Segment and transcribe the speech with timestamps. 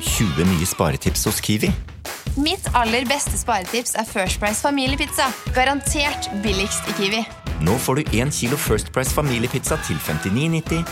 [0.00, 1.70] 20 nye sparetips hos Kiwi.
[2.38, 5.26] Mitt aller beste sparetips er First Price familiepizza.
[5.56, 7.24] Garantert billigst i Kiwi.
[7.66, 10.84] Nå får du 1 kilo First Price familiepizza til 59,90,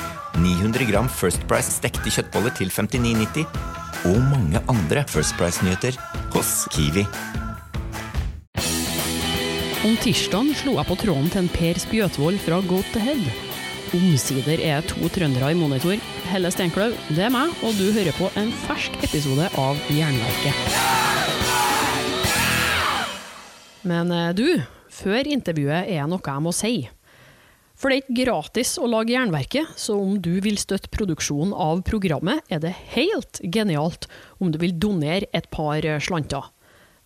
[0.42, 3.46] 900 gram First Price stekte kjøttboller til 59,90
[4.10, 5.94] og mange andre First Price-nyheter
[6.34, 7.06] hos Kiwi.
[9.86, 13.45] Om tirsdagen slo jeg på tråden til en Per Spjøtvold fra Goat to Head.
[13.94, 16.00] Omsider er to trøndere i monitor.
[16.26, 20.58] Helle Steinkløv, det er meg, og du hører på en fersk episode av Jernverket.
[23.86, 24.48] Men eh, du,
[24.90, 26.74] før intervjuet er noe jeg må si.
[27.76, 31.84] For det er ikke gratis å lage Jernverket, så om du vil støtte produksjonen av
[31.86, 34.08] programmet, er det helt genialt
[34.40, 36.50] om du vil donere et par eh, slanter.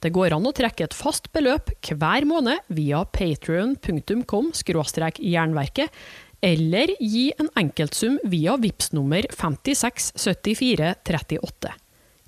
[0.01, 5.91] Det går an å trekke et fast beløp hver måned via patrion.com jernverket,
[6.41, 11.73] eller gi en enkeltsum via VIPS nummer 567438.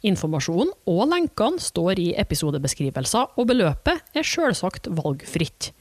[0.03, 5.73] Informasjonen og lenkene står i episodebeskrivelser, og beløpet er selvsagt valgfritt.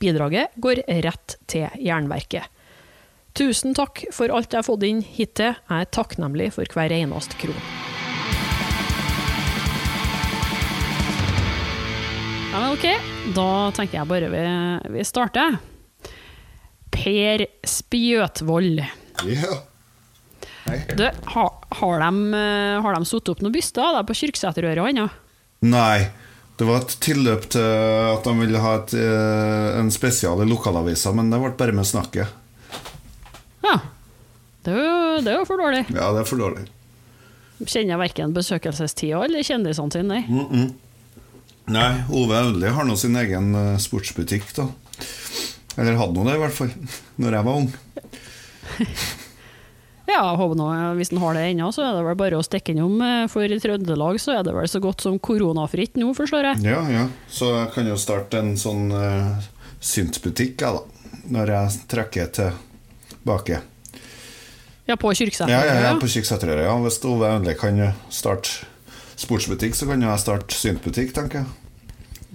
[0.00, 2.44] Bidraget går rett til Jernverket.
[3.36, 5.54] Tusen takk for alt jeg har fått inn hittil.
[5.54, 7.60] Jeg er takknemlig for hver eneste kron.
[12.50, 12.86] Ja, men ok,
[13.36, 14.46] da tenker jeg bare vi,
[14.96, 15.60] vi starter.
[17.00, 18.82] Per Spjøtvold.
[19.24, 19.60] Ja.
[20.96, 25.06] Du, har, har de, eh, har de satt opp noen byster da, på Kyrksæterøret ennå?
[25.66, 26.10] Nei.
[26.60, 31.14] Det var et tilløp til at de ville ha et, eh, en spesial i lokalavisa,
[31.16, 32.36] men det ble bare med snakket.
[33.64, 33.78] Ja.
[34.60, 35.86] Det er, jo, det er jo for dårlig.
[35.88, 36.66] Ja, det er for dårlig.
[37.64, 40.20] Kjenner verken besøkelsestida eller kjendisene sine, nei.
[40.28, 40.68] Mm.
[41.72, 44.68] Nei, Ove Audli har nå sin egen eh, sportsbutikk, da.
[45.78, 46.70] Eller hadde nå det, i hvert fall.
[47.20, 47.72] Når jeg var ung.
[50.10, 50.68] Ja, håper nå,
[50.98, 52.96] Hvis en har det ennå, så er det vel bare å stikke innom.
[53.04, 56.64] eh, For i Trøndelag så er det vel så godt som koronafritt nå, forstår jeg.
[56.72, 57.04] Ja, ja.
[57.30, 59.38] Så jeg kan jo starte en sånn uh,
[59.78, 61.20] syntbutikk, jeg, da.
[61.30, 63.60] Når jeg trekker tilbake.
[64.88, 65.52] Ja, på Kyrksæter.
[65.52, 66.66] Ja, ja, ja, på Kyrksæterøra.
[66.66, 66.74] Ja.
[66.82, 67.78] Hvis Ove endelig kan
[68.10, 68.66] starte
[69.20, 71.69] sportsbutikk, så kan jeg starte syntbutikk, tenker jeg.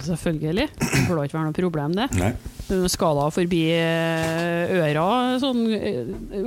[0.04, 0.68] Selvfølgelig.
[0.76, 2.08] Det burde ikke være noe problem, det.
[2.20, 2.32] Nei.
[2.68, 5.06] Du skal da forbi eh, øra
[5.42, 6.02] sånn eh,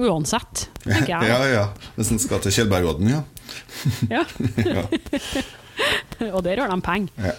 [0.09, 1.29] uansett, tenker jeg.
[1.33, 1.65] Ja, ja.
[1.97, 3.23] Hvis en skal til Kjellbergodden, ja.
[4.11, 4.25] Ja.
[4.67, 4.85] ja.
[6.35, 7.31] Og der har de penger.
[7.31, 7.37] Ja.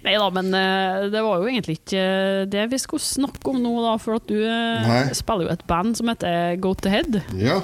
[0.00, 2.04] Nei da, men eh, det var jo egentlig ikke
[2.50, 3.94] det vi skulle snakke om nå, da.
[4.00, 5.04] For at du Nei.
[5.16, 7.60] spiller jo et band som heter Go to Head, ja.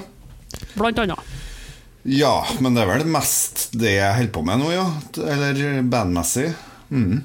[0.77, 1.35] blant annet.
[2.07, 4.85] Ja, men det er vel mest det jeg holder på med nå, ja.
[5.27, 6.53] Eller bandmessig.
[6.91, 7.23] Mm.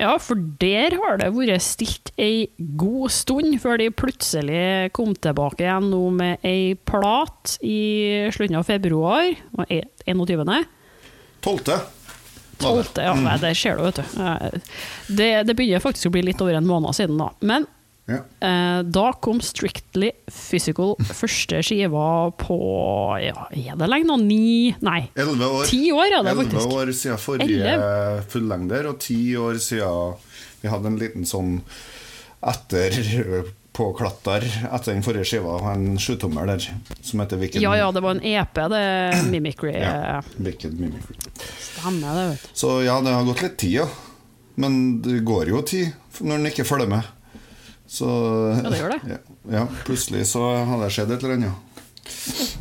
[0.00, 2.46] Ja, for der har det vært stilt ei
[2.80, 8.64] god stund før de plutselig kom tilbake igjen nå med ei plat i slutten av
[8.68, 9.34] februar.
[9.68, 10.64] e- 21.
[11.44, 11.76] Tolvte.
[12.60, 12.88] 12.
[13.00, 14.20] Ja, nei, det ser du, vet du.
[14.20, 14.58] Eh,
[15.08, 17.30] Det, det begynner faktisk å bli litt over en måned siden, da.
[17.40, 17.66] Men
[18.08, 18.22] Ja.
[18.42, 22.56] eh, da kom Strictly Physical første skiva på
[23.22, 24.16] ja, Er det lenge nå?
[24.24, 25.68] Ni Nei, Elleve år.
[25.70, 27.76] ti år det Elleve år siden forrige
[28.32, 30.18] fullengder, og ti år siden
[30.60, 31.60] vi hadde en liten sånn
[32.40, 32.96] etter
[33.76, 36.66] på klatter etter den forrige skiva, en sjutommer der,
[37.06, 38.82] som heter Wicked Ja ja, det var en EP, det
[39.30, 39.76] Mimicry.
[39.78, 41.14] Ja, Wicked Mimicry.
[41.62, 42.50] Stemmer det, vet du.
[42.58, 43.86] Så ja, det har gått litt tid, ja.
[44.60, 47.06] Men det går jo tid når den ikke følger med.
[47.90, 48.08] Så
[48.54, 49.00] Ja, det gjør det.
[49.14, 49.20] Ja,
[49.50, 52.60] ja, plutselig så har det skjedd et eller annet.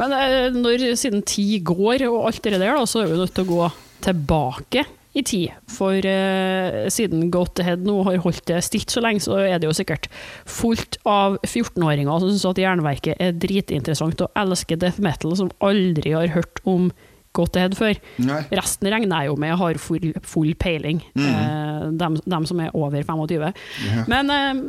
[0.00, 3.44] Men eh, når, siden tid går og alt det der, så er vi nødt til
[3.44, 3.68] å gå
[4.06, 5.50] tilbake i tid.
[5.70, 7.44] For eh, siden Go
[7.82, 10.08] nå har holdt det stilt så lenge, så er det jo sikkert
[10.48, 16.14] fullt av 14-åringer som syns at Jernverket er dritinteressant og elsker death metal, som aldri
[16.14, 16.90] har hørt om
[17.36, 18.00] Go to før.
[18.26, 18.40] Nei.
[18.58, 23.04] Resten regner jeg jo med har full, full peiling, eh, dem, dem som er over
[23.06, 23.52] 25.
[23.86, 24.08] Yeah.
[24.10, 24.62] Men eh,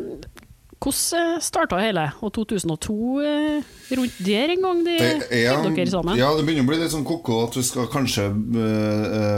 [0.81, 2.03] hvordan starta hele?
[2.21, 5.09] Og 2002 eh, rundt der en gang de Det
[5.41, 6.21] er, fikk dere sammen?
[6.21, 8.29] ja, det begynner å bli litt sånn ko-ko at vi skal kanskje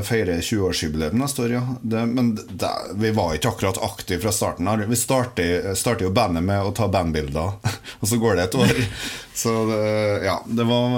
[0.08, 1.64] feire 20-årsjubileum neste år, ja.
[1.80, 4.84] Det, men det, vi var ikke akkurat aktive fra starten av.
[4.84, 5.72] Vi starter,
[6.04, 7.60] jo bandet med å ta bandbilder,
[8.02, 8.80] og så går det et år.
[9.34, 9.78] Så det,
[10.28, 10.92] ja, det var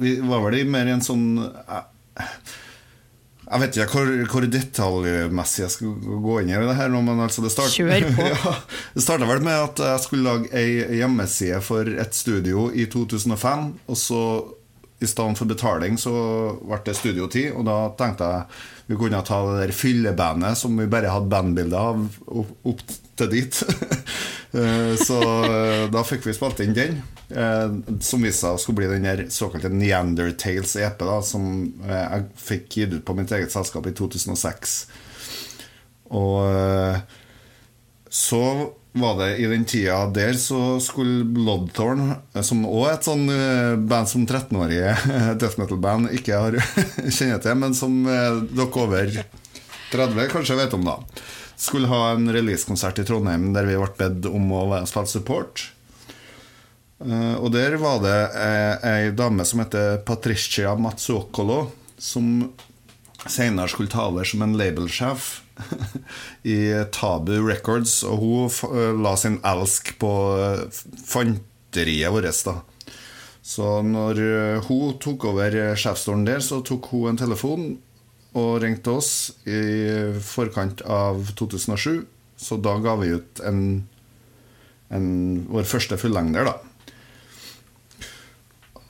[0.00, 1.82] Vi var vel mer i en sånn øh,
[3.44, 7.44] jeg vet ikke hvor, hvor detaljmessig jeg skal gå inn i det her men altså
[7.44, 8.28] det start- Kjør på.
[8.32, 8.54] ja,
[8.96, 13.66] det starta vel med at jeg skulle lage ei hjemmeside for et studio i 2005.
[13.86, 14.20] Og så
[15.04, 16.14] i stedet for betaling så
[16.62, 20.88] ble det studiotid, og da tenkte jeg vi kunne ta det der fyllebandet som vi
[20.92, 22.02] bare hadde bandbilder av,
[22.68, 22.82] opp
[23.16, 23.60] til dit.
[24.54, 27.00] Eh, Så eh, da fikk vi spilt inn den,
[27.34, 27.72] eh,
[28.04, 31.48] som viste seg å skulle bli den der såkalte Neandertales EP, da, som
[31.88, 34.78] jeg fikk gitt ut på mitt eget selskap i 2006.
[36.14, 37.02] Og
[38.14, 38.40] så
[38.94, 42.12] var det i den tida der så skulle Bloodthorn,
[42.46, 43.24] som òg er et sånn
[43.90, 44.92] band som 13-årige
[45.40, 46.58] death metal-band ikke har
[47.16, 49.10] kjenner til, men som dere over
[49.90, 51.00] 30 kanskje vet om, da.
[51.56, 55.68] Skulle ha en releasekonsert i Trondheim der vi ble bedt om å spille support.
[57.04, 62.50] Eh, Og der var det eh, ei dame som heter Patricia Mazzuccolo, som
[63.24, 65.30] senere skulle ta over som en labelsjef
[66.42, 66.58] i
[66.92, 68.02] Tabu Records.
[68.08, 70.12] Og hun eh, la sin elsk på
[71.06, 72.60] fanteriet vårt, da.
[73.44, 74.18] Så når
[74.70, 77.74] hun tok over sjefsstolen der, så tok hun en telefon
[78.34, 79.10] og ringte oss
[79.46, 79.62] i
[80.26, 82.04] forkant av 2007.
[82.36, 83.60] Så da ga vi ut en,
[84.90, 85.08] en
[85.48, 86.56] vår første fullengder, da.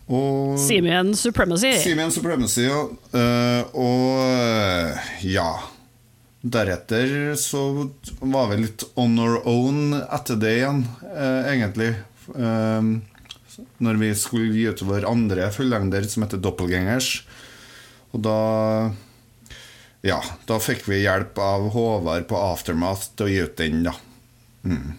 [0.04, 1.72] Og Simeon Supremacy.
[1.80, 2.80] Simeon Supremacy, ja.
[3.16, 5.48] Eh, og ja
[6.44, 7.62] Deretter så
[8.20, 11.94] var vi litt on our own etter det igjen, eh, egentlig.
[12.36, 12.90] Eh,
[13.80, 17.22] når vi skulle gi ut vår andre fullengder, som heter Doppelgangers.
[18.12, 18.38] Og da
[20.04, 23.94] Ja, da fikk vi hjelp av Håvard på Aftermath til å gi ut den, da.
[24.68, 24.98] Mm.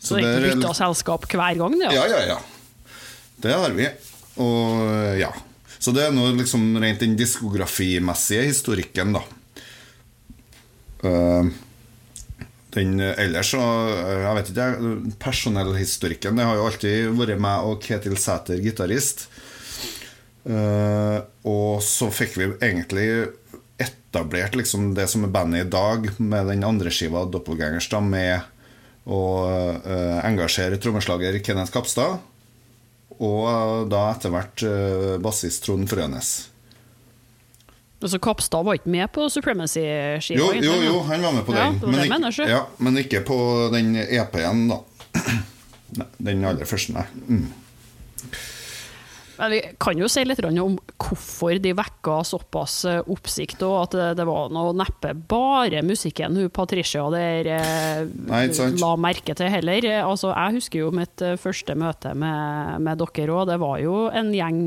[0.00, 2.38] Så det er bytta selskap hver gang, det, ja, ja, ja.
[3.40, 3.86] Det har vi.
[4.42, 5.30] Og ja.
[5.80, 9.22] Så det er nå liksom rent den diskografimessige historikken, da.
[11.06, 11.46] Uh,
[12.74, 14.90] den ellers så eh, Jeg vet ikke,
[15.22, 19.24] personellhistorikken Det har jo alltid vært meg og Ketil Sæter, gitarist.
[20.44, 23.06] Uh, og så fikk vi egentlig
[23.80, 29.08] etablert liksom det som er bandet i dag, med den andre skiva, Doppelgangers, da, med
[29.10, 29.22] å
[29.80, 32.20] uh, engasjere trommeslager Kenneth Kapstad.
[33.20, 36.32] Og da etter hvert uh, bassist Trond Frønes.
[38.00, 40.40] Så Kapstad var ikke med på Supremacy-skiva?
[40.40, 41.80] Jo, jo, jo, han var med på den.
[41.82, 43.36] Ja, mener, ikke, ja, men ikke på
[43.74, 44.80] den EP-en, da.
[46.00, 47.02] Nei, den aller første, nei.
[47.26, 47.48] Mm.
[49.40, 53.94] Men vi kan jo si litt om hvorfor de vekka såpass eh, oppsikt, og at
[53.96, 58.42] det, det var noe neppe bare musikken hun Patricia der eh, Nei,
[58.82, 59.86] la merke til heller.
[60.04, 63.48] Altså, jeg husker jo mitt eh, første møte med, med dere òg.
[63.48, 64.60] Det var jo en gjeng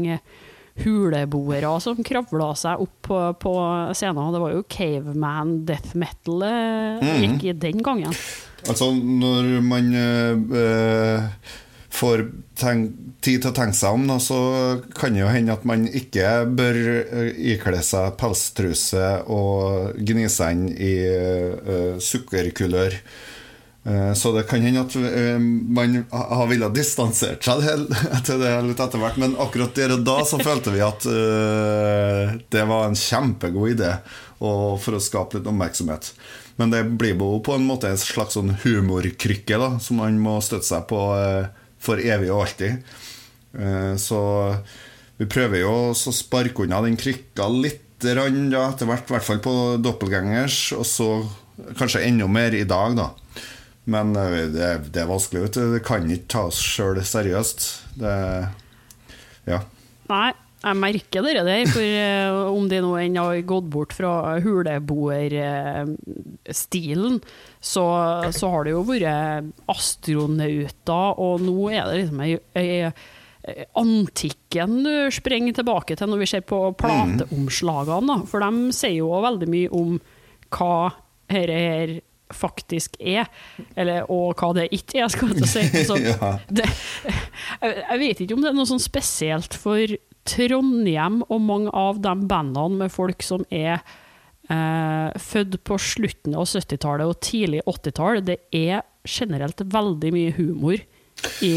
[0.83, 3.51] huleboere som kravla seg opp på, på
[3.93, 4.31] scenen.
[4.33, 7.19] Det var jo caveman death metal eh, Mhm.
[7.23, 8.15] gikk i den gangen.
[8.69, 11.29] Altså, når man øh, eh,
[11.93, 12.23] får
[12.57, 14.39] tid til å tenke seg om, da, så
[14.97, 20.57] kan det jo hende at man ikke bør eh, ikle seg pelstruse og gni seg
[20.57, 22.97] inn i uh, sukkerkulør.
[23.83, 27.63] Uh, Så det kan hende at uh, man har villet distansert seg
[28.27, 31.07] til det litt etter hvert, men akkurat der og da så følte vi at
[32.53, 33.97] det var en kjempegod idé
[34.43, 36.09] og for å skape litt oppmerksomhet.
[36.55, 40.37] Men det blir jo på en måte en slags sånn humorkrykke da, som man må
[40.43, 42.83] støtte seg på eh, for evig og alltid.
[43.59, 44.19] Eh, Så
[45.19, 49.27] vi prøver jo å sparke unna den krykka litt grann, da, etter hvert, i hvert
[49.27, 49.53] fall på
[49.83, 51.09] doppelgangers, og så
[51.79, 53.11] kanskje enda mer i dag, da.
[53.85, 55.63] Men eh, det, det er vanskelig, vet du.
[55.75, 57.67] Det kan ikke ta oss sjøl seriøst.
[57.99, 58.15] Det
[59.47, 59.59] Ja.
[60.07, 60.29] Nei,
[60.63, 67.13] jeg merker dere der, for eh, om de nå enn har gått bort fra huleboerstilen,
[67.59, 67.85] så,
[68.31, 72.91] så har det jo vært astronauter, og nå er det liksom ei, ei
[73.75, 78.15] antikken du sprenger tilbake til når vi ser på plateomslagene, da.
[78.29, 79.99] for de sier jo veldig mye om
[80.53, 80.77] hva
[81.33, 82.01] dette her
[82.33, 83.27] faktisk er,
[83.77, 85.63] eller, og hva det ikke er, skal jeg si.
[85.89, 85.97] Så
[86.49, 89.93] det, jeg, jeg vet ikke om det er noe sånn spesielt for
[90.29, 93.81] Trondheim og mange av de bandene med folk som er
[94.49, 98.23] eh, født på slutten av 70-tallet og tidlig 80-tall.
[98.25, 100.79] Det er generelt veldig mye humor
[101.43, 101.53] i,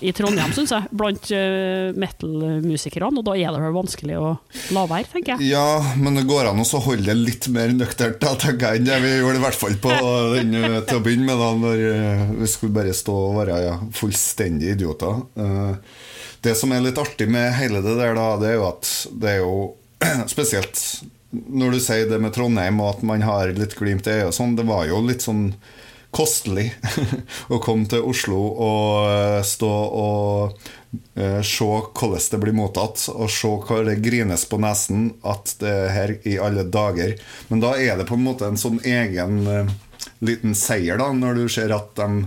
[0.00, 3.20] i Trondheim, syns jeg, blant uh, metal-musikerne.
[3.20, 4.32] Og da er det vel vanskelig å
[4.76, 5.52] la være, tenker jeg.
[5.54, 8.90] Ja, men det går an å holde det litt mer nøkternt, da, tenker jeg, enn
[8.90, 9.96] det vi gjorde i hvert fall på
[10.36, 13.60] den eh, til å begynne med, da, når eh, vi skulle bare stå og være
[13.66, 15.24] ja, fullstendig idioter.
[15.40, 15.98] Eh,
[16.40, 18.92] Det som er litt artig med hele det der, da, det er jo at
[19.22, 19.56] det er jo
[20.32, 20.84] spesielt
[21.30, 24.34] når du sier det med Trondheim, og at man har litt glimt i øyet og
[24.34, 25.52] sånn, det var jo litt sånn
[26.10, 26.72] kostelig
[27.54, 30.56] å komme til Oslo og eh, stå og
[31.14, 35.70] eh, se hvordan det blir mottatt, og se hva det grines på nesen at det
[35.70, 37.14] er her i alle dager.
[37.48, 39.70] Men da er det på en måte en sånn egen eh,
[40.26, 42.26] liten seier, da, når du ser at de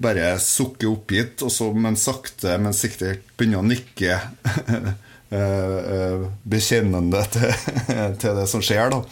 [0.00, 4.16] bare sukker oppgitt, og så, men sakte, men sikkert begynner å nikke
[4.72, 4.90] eh,
[5.36, 7.52] eh, bekjennende til,
[8.22, 8.94] til det som skjer.
[8.94, 9.02] da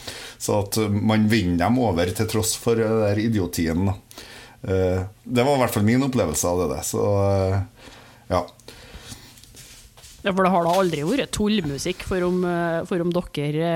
[0.41, 3.91] Så at man vinner dem over til tross for den der idiotien.
[3.91, 3.99] da
[4.59, 6.81] Eh, Det var i hvert fall min opplevelse av det.
[6.83, 7.03] Så
[8.27, 8.41] ja.
[10.25, 12.41] Ja, for det har da aldri vært tullmusikk for om,
[12.91, 13.69] for om dere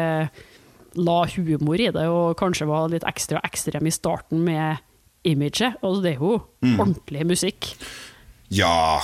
[0.99, 4.83] la humor i det, og kanskje var litt ekstra ekstrem i starten med
[5.25, 5.79] imaget.
[5.83, 7.75] Og det er jo ordentlig musikk.
[8.53, 9.01] Ja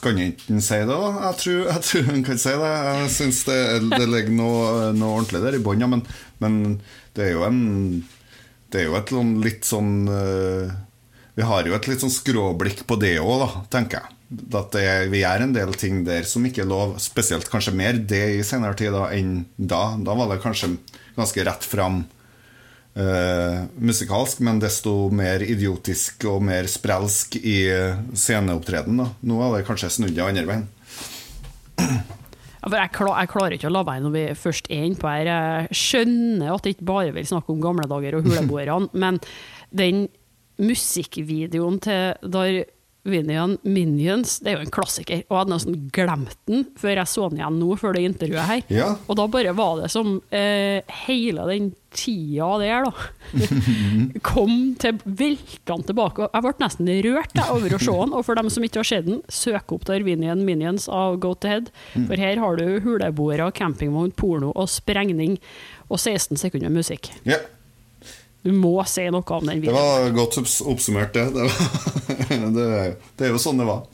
[0.00, 1.10] jeg ikke si det, da?
[1.26, 2.70] Jeg tror, jeg tror han kan si det.
[2.86, 3.58] Jeg syns det,
[3.92, 6.04] det ligger noe, noe ordentlig der i bånn, men,
[6.42, 6.58] men
[7.16, 7.60] det er jo en
[8.72, 10.70] Det er jo et sånn litt sånn eh,
[11.36, 14.16] Vi har jo et litt sånn skråblikk på det òg, da, tenker jeg.
[14.56, 18.00] At det, vi gjør en del ting der som ikke er lov, spesielt kanskje mer
[18.00, 19.84] det i senere tid da, enn da.
[20.00, 20.74] Da var det kanskje
[21.18, 22.04] ganske rett fram
[22.94, 27.58] eh, musikalsk, men desto mer idiotisk og mer sprelsk i
[28.14, 29.02] sceneopptreden.
[29.02, 29.10] da.
[29.20, 30.66] Nå er det kanskje snudd det andre veien.
[32.62, 35.30] Ja, jeg, klar, jeg klarer ikke å la være når vi først er innpå her.
[35.30, 39.18] Jeg skjønner at det ikke bare vil snakke om gamle dager og huleboerne, men
[39.74, 40.06] den
[40.62, 42.62] musikkvideoen til der
[43.02, 45.24] Vinian Minions, det er jo en klassiker.
[45.26, 48.50] Og jeg hadde nesten glemt den før jeg så den igjen nå, før det intervjuet
[48.50, 48.60] her.
[48.70, 48.90] Ja.
[49.10, 53.40] Og da bare var det som eh, hele den tida der, da,
[54.30, 56.28] kom til veltende tilbake.
[56.30, 58.14] Jeg ble nesten rørt da, over å se den.
[58.14, 61.50] Og for dem som ikke har sett den, søk opp Darwinian Minions av Go to
[61.50, 61.72] Head.
[61.96, 65.40] For her har du huleboere, campingvogn, porno og sprengning.
[65.90, 67.10] Og 16 sekunder musikk.
[67.28, 67.42] Ja,
[68.42, 69.76] Du må si noe om den videoen.
[69.76, 71.28] det var godt oppsummert, det.
[71.34, 72.70] Det, var, det,
[73.18, 73.84] det er jo sånn det var.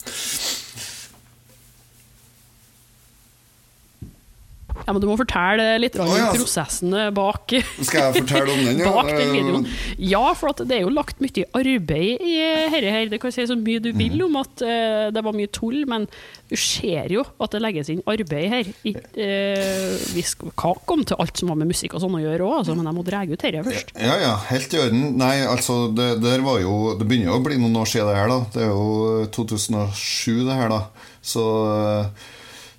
[4.87, 6.29] Ja, men Du må fortelle litt om oh, ja.
[6.33, 7.53] prosessen bak
[7.85, 8.79] Skal jeg fortelle om den?
[8.83, 8.93] ja?
[8.97, 9.67] bak den videoen.
[10.01, 12.37] Ja, for at det er jo lagt mye arbeid i
[12.73, 13.11] dette her.
[13.13, 13.99] Det kan si så mye du Mhm.
[13.99, 16.07] vil om at uh, det var mye tull, men
[16.49, 18.71] du ser jo at det legges inn arbeid her.
[18.89, 22.23] I, uh, vi skal kake om til alt som har med musikk og sånn å
[22.23, 23.93] gjøre òg, altså, men jeg må dra ut dette først.
[23.99, 25.05] Ja, ja, helt i orden.
[25.21, 28.17] Nei, altså, det, der var jo Det begynner jo å bli noen år siden det
[28.21, 28.41] her, da.
[28.55, 30.81] Det er jo 2007, det her, da.
[31.25, 32.27] Så eh,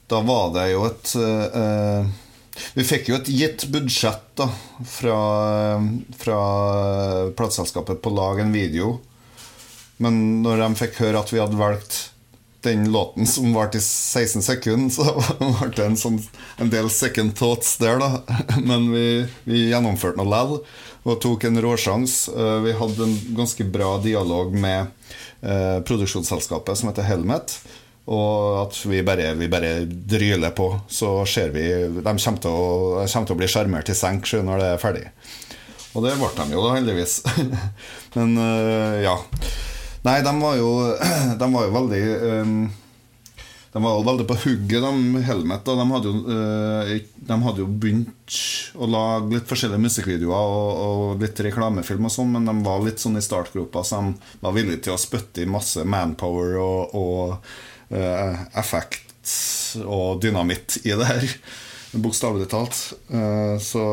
[0.09, 2.09] da var det jo et eh,
[2.75, 4.47] Vi fikk jo et gitt budsjett da
[4.89, 5.17] fra,
[6.19, 6.39] fra
[7.37, 8.97] plateselskapet på å lage en video.
[9.99, 11.99] Men når de fikk høre at vi hadde valgt
[12.63, 15.05] den låten som varte i 16 sekunder, så
[15.61, 16.19] ble det en, sånn,
[16.59, 18.39] en del second thoughts der, da.
[18.69, 19.05] Men vi,
[19.47, 20.55] vi gjennomførte noe lell
[21.07, 22.15] og tok en råsjans.
[22.33, 24.87] Eh, Vi hadde en ganske bra dialog med
[25.41, 27.55] eh, produksjonsselskapet som heter Helmet.
[28.09, 33.05] Og at vi bare, vi bare dryler på, så ser vi De kommer til å,
[33.05, 35.05] kommer til å bli sjarmert til senk når det er ferdig.
[35.93, 37.19] Og det ble de jo, da, heldigvis.
[38.17, 39.15] Men eh, ja.
[40.05, 40.69] Nei, de var jo,
[41.41, 42.03] de var jo veldig
[42.39, 42.59] um,
[43.73, 45.65] De var veldig på hugget, de Helmet.
[45.65, 46.93] De, hadde jo, eh,
[47.29, 48.37] de hadde jo begynt
[48.73, 53.01] å lage litt forskjellige musikkvideoer og, og litt reklamefilm og sånn, men de var litt
[53.01, 57.51] sånn i startgropa, så de var villige til å spytte i masse manpower og, og
[57.89, 59.33] effekt
[59.85, 61.25] og dynamitt i det her.
[61.99, 62.77] Bokstavelig talt.
[63.09, 63.83] Eh, så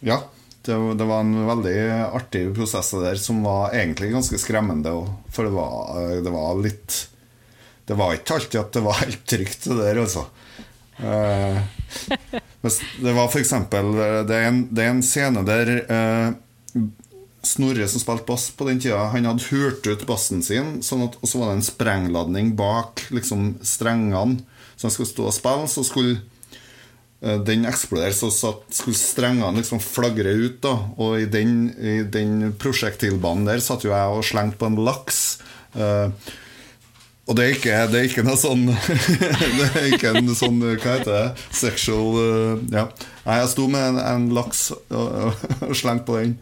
[0.00, 0.22] ja.
[0.62, 1.78] Det, det var en veldig
[2.14, 4.92] artig prosess der, som var egentlig ganske skremmende.
[5.34, 6.98] For det var, det var litt
[7.88, 10.22] Det var ikke alltid at det var helt trygt, det der, altså.
[11.02, 11.58] Eh,
[13.02, 13.88] det var eksempel
[14.28, 14.38] Det
[14.70, 16.28] det er en scene der eh,
[17.42, 21.16] Snorre som spilte bass på den tida, han hadde hørt ut bassen sin, sånn at,
[21.18, 24.44] og så var det en sprengladning bak liksom, strengene.
[24.76, 26.20] Så han skulle stå og spille, så skulle
[27.22, 30.60] uh, den eksplodere, så satt, skulle strengene liksom flagre ut.
[30.62, 31.72] da Og i den,
[32.14, 35.22] den prosjektilbanen der satt jo jeg og slengte på en laks.
[35.72, 36.32] Eh,
[37.30, 38.64] og det er ikke, det er ikke noe sånn
[39.58, 41.44] Det er ikke en sånn Hva heter det?
[41.54, 42.88] Sexual eh, Ja.
[43.22, 46.34] Nei, jeg sto med en, en laks og, og slengte på den.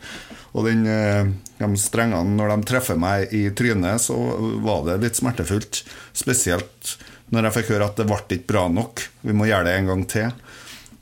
[0.57, 1.29] Og den, eh,
[1.61, 4.17] de strengene, når de treffer meg i trynet, så
[4.65, 5.83] var det litt smertefullt.
[6.17, 6.97] Spesielt
[7.31, 9.05] når jeg fikk høre at det ble ikke bra nok.
[9.27, 10.33] Vi må gjøre det en gang til.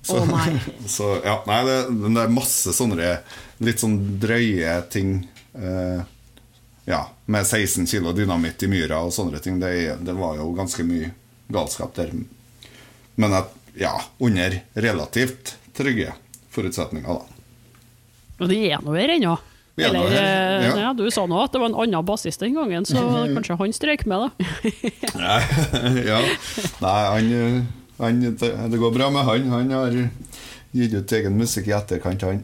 [0.03, 0.61] Så, oh
[0.97, 3.15] så ja, nei, det, det er masse sånne
[3.65, 5.21] litt sånn drøye ting.
[5.55, 6.03] Eh,
[6.89, 9.59] ja, med 16 kilo dynamitt i myra og sånne ting.
[9.61, 11.11] Det, det var jo ganske mye
[11.53, 12.15] galskap der.
[13.21, 13.93] Men at, ja,
[14.25, 16.15] under relativt trygge
[16.55, 17.45] forutsetninger, da.
[18.39, 19.35] Og de er nå her ennå.
[19.79, 20.71] Er Eller, her, eh, ja.
[20.87, 23.05] ja, Du sa nå at det var en annen bassist den gangen, så
[23.37, 24.49] kanskje han strøyk med, da.
[26.09, 26.23] Ja.
[26.81, 27.29] Nei han,
[28.01, 29.53] han, det, går bra med han.
[29.53, 30.01] Han har
[30.73, 32.43] gitt ut egen musikk i etterkant, han.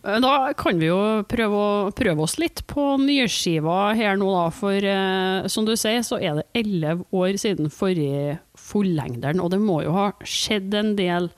[0.00, 4.46] Da kan vi jo prøve, å, prøve oss litt på nyskiva her nå, da.
[4.54, 9.60] For eh, som du sier, så er det elleve år siden forrige fullengderen, og det
[9.60, 11.28] må jo ha skjedd en del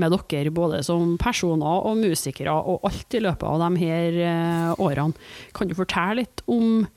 [0.00, 4.82] med dere, både som personer og musikere, og alt i løpet av de her eh,
[4.82, 5.14] årene.
[5.54, 6.88] Kan du fortelle litt om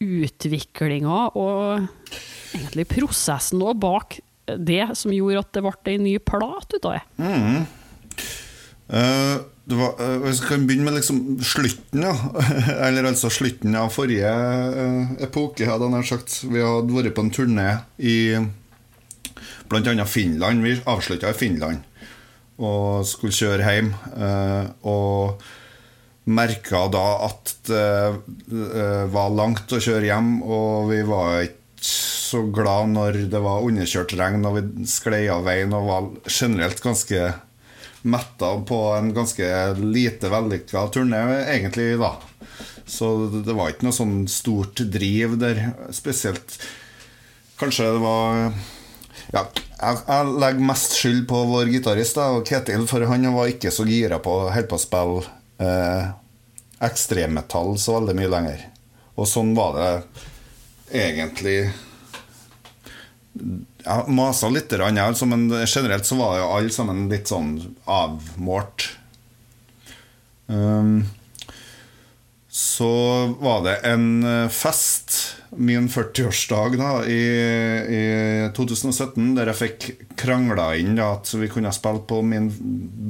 [0.00, 1.84] utviklinga og
[2.56, 6.96] egentlig prosessen òg bak det som gjorde at det ble ei ny plat ut av
[6.96, 7.04] det?
[7.20, 7.68] Mm.
[8.88, 12.14] det var, eh, vi kan begynne med liksom slutten, ja.
[12.86, 16.38] Eller altså slutten av forrige eh, epoke, hadde jeg sagt.
[16.46, 17.68] Vi hadde vært på en turné
[17.98, 18.16] i
[19.66, 20.06] bl.a.
[20.06, 20.62] Finland.
[20.62, 21.82] Vi avslutta i Finland
[22.56, 23.90] og skulle kjøre hjem.
[24.16, 25.42] eh, og
[26.26, 32.90] merka da at det var langt å kjøre hjem, og vi var ikke så glad
[32.96, 37.28] når det var underkjørt regn og vi sklei av veien og var generelt ganske
[38.06, 39.46] metta på en ganske
[39.82, 42.14] lite vellykka turné, egentlig, da.
[42.86, 45.62] Så det var ikke noe sånn stort driv der,
[45.94, 46.60] spesielt
[47.56, 48.52] Kanskje det var
[49.32, 49.42] ja,
[49.80, 54.20] jeg, jeg legger mest skyld på vår gitarist Ketil, for han var ikke så gira
[54.22, 55.24] på holde på å spille
[55.64, 56.10] eh,
[56.86, 58.64] ekstremmetall så veldig mye lenger.
[59.16, 59.90] Og sånn var det
[61.06, 61.56] egentlig
[63.86, 67.52] Jeg masa litt, altså, men generelt så var jo alle sammen litt sånn
[67.86, 68.88] avmålt.
[70.50, 71.04] Um,
[72.56, 72.88] så
[73.40, 77.24] var det en eh, fest, min 40-årsdag da, i,
[77.84, 78.04] i
[78.56, 82.48] 2017, der jeg fikk krangla inn da, at vi kunne spille på min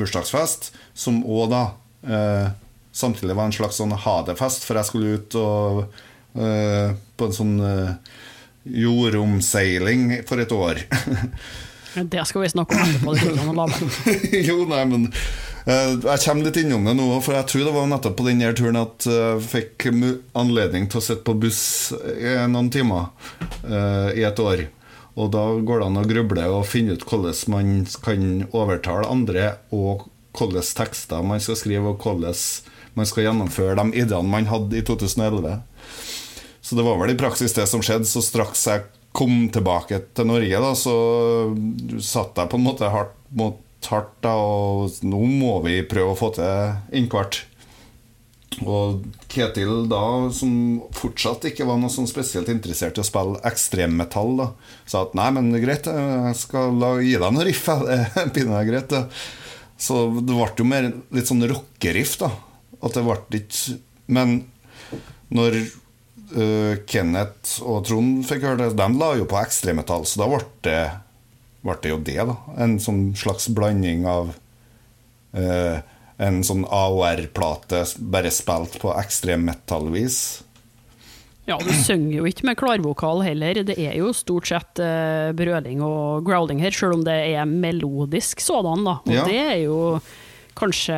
[0.01, 1.63] bursdagsfest, som òg da
[2.11, 2.49] eh,
[2.91, 5.81] samtidig var en slags sånn ha det-fest, for jeg skulle ut og
[6.35, 8.19] eh, på en sånn eh,
[8.67, 10.83] jordomseiling for et år.
[11.97, 13.67] Det skal vi snakke om etterpå.
[14.49, 15.07] jo, nei, men
[15.65, 18.53] eh, Jeg kommer litt innom det nå, for jeg tror det var nettopp på denne
[18.59, 19.87] turen at eh, jeg fikk
[20.37, 21.63] anledning til å sitte på buss
[21.97, 23.09] i noen timer
[23.65, 24.67] eh, i et år.
[25.17, 27.73] Og da går det an å gruble og finne ut hvordan man
[28.05, 32.37] kan overtale andre, og hvilke tekster man skal skrive, og hvordan
[32.97, 35.57] man skal gjennomføre de ideene man hadde i 2011.
[36.67, 38.09] Så det var vel i praksis det som skjedde.
[38.11, 40.97] Så straks jeg kom tilbake til Norge, da, så
[42.05, 46.19] satt jeg på en måte hardt mot hardt, da, og nå må vi prøve å
[46.19, 47.45] få til innkvart.
[48.65, 50.03] Og Ketil, da,
[50.35, 54.47] som fortsatt ikke var noe sånn spesielt interessert i å spille ekstremmetall,
[54.89, 57.67] sa at nei, men greit, jeg skal gi deg noe riff.
[58.35, 58.91] Det greit.
[58.93, 59.07] Da.
[59.79, 62.33] Så det ble jo mer litt sånn rockeriff, da.
[62.85, 63.79] At det ble ikke
[64.13, 64.39] Men
[65.33, 65.59] når
[66.35, 70.41] øh, Kenneth og Trond fikk høre det, de la jo på ekstremmetall, så da ble
[70.67, 70.81] det,
[71.67, 72.37] ble det jo det, da.
[72.65, 74.33] En sånn slags blanding av
[75.37, 75.79] uh,
[76.23, 80.19] en sånn AOR-plate bare spilt på ekstremmetallvis.
[81.47, 83.61] Ja, du synger jo ikke med klarvokal heller.
[83.69, 88.43] Det er jo stort sett uh, brøling og growling her, selv om det er melodisk
[88.43, 88.97] sådan, da.
[89.07, 89.27] Og Ja.
[89.29, 90.01] det er jo
[90.59, 90.97] kanskje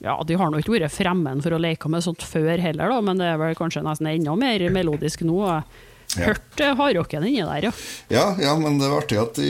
[0.00, 3.00] Ja, de har nå ikke vært fremmed for å leke med sånt før heller, da,
[3.02, 5.40] men det er vel kanskje nesten enda mer melodisk nå.
[5.48, 6.28] Jeg Ja.
[6.30, 7.72] hørte hardrocken inni der, ja.
[8.08, 9.48] Ja, ja, men det er artig at de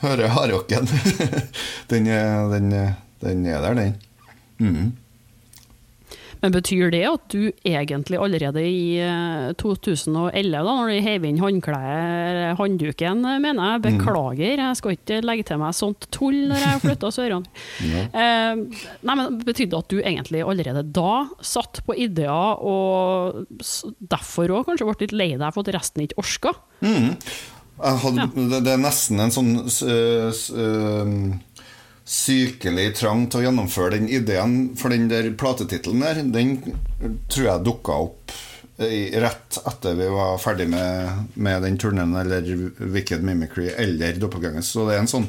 [0.00, 0.88] hører hardrocken.
[1.92, 2.08] den,
[2.50, 2.72] den,
[3.22, 3.94] den er der, den.
[4.58, 4.88] Mhm.
[6.42, 11.38] Men betyr det at du egentlig allerede i eh, 2011, da når du heiv inn
[11.38, 16.64] håndkleet, håndduken, eh, mener jeg, beklager, jeg skal ikke legge til meg sånt tull når
[16.66, 17.46] jeg flytta søren.
[18.12, 18.58] Eh,
[19.06, 21.12] nei, men Betydde det at du egentlig allerede da
[21.44, 23.46] satt på ideer, og
[24.12, 26.52] derfor òg kanskje ble litt lei deg for at resten ikke orka?
[26.82, 29.82] Jeg hadde, det, det er nesten en sånn s-
[30.52, 31.14] øhm,
[32.08, 36.56] sykelig trang til å gjennomføre den ideen, for den der platetittelen der, den
[37.30, 38.34] tror jeg dukka opp
[39.22, 42.46] rett etter vi var ferdig med, med den turneen, eller
[42.78, 44.64] Wicked Mimicry, eller Doppelganger.
[44.66, 45.28] Så det er en sånn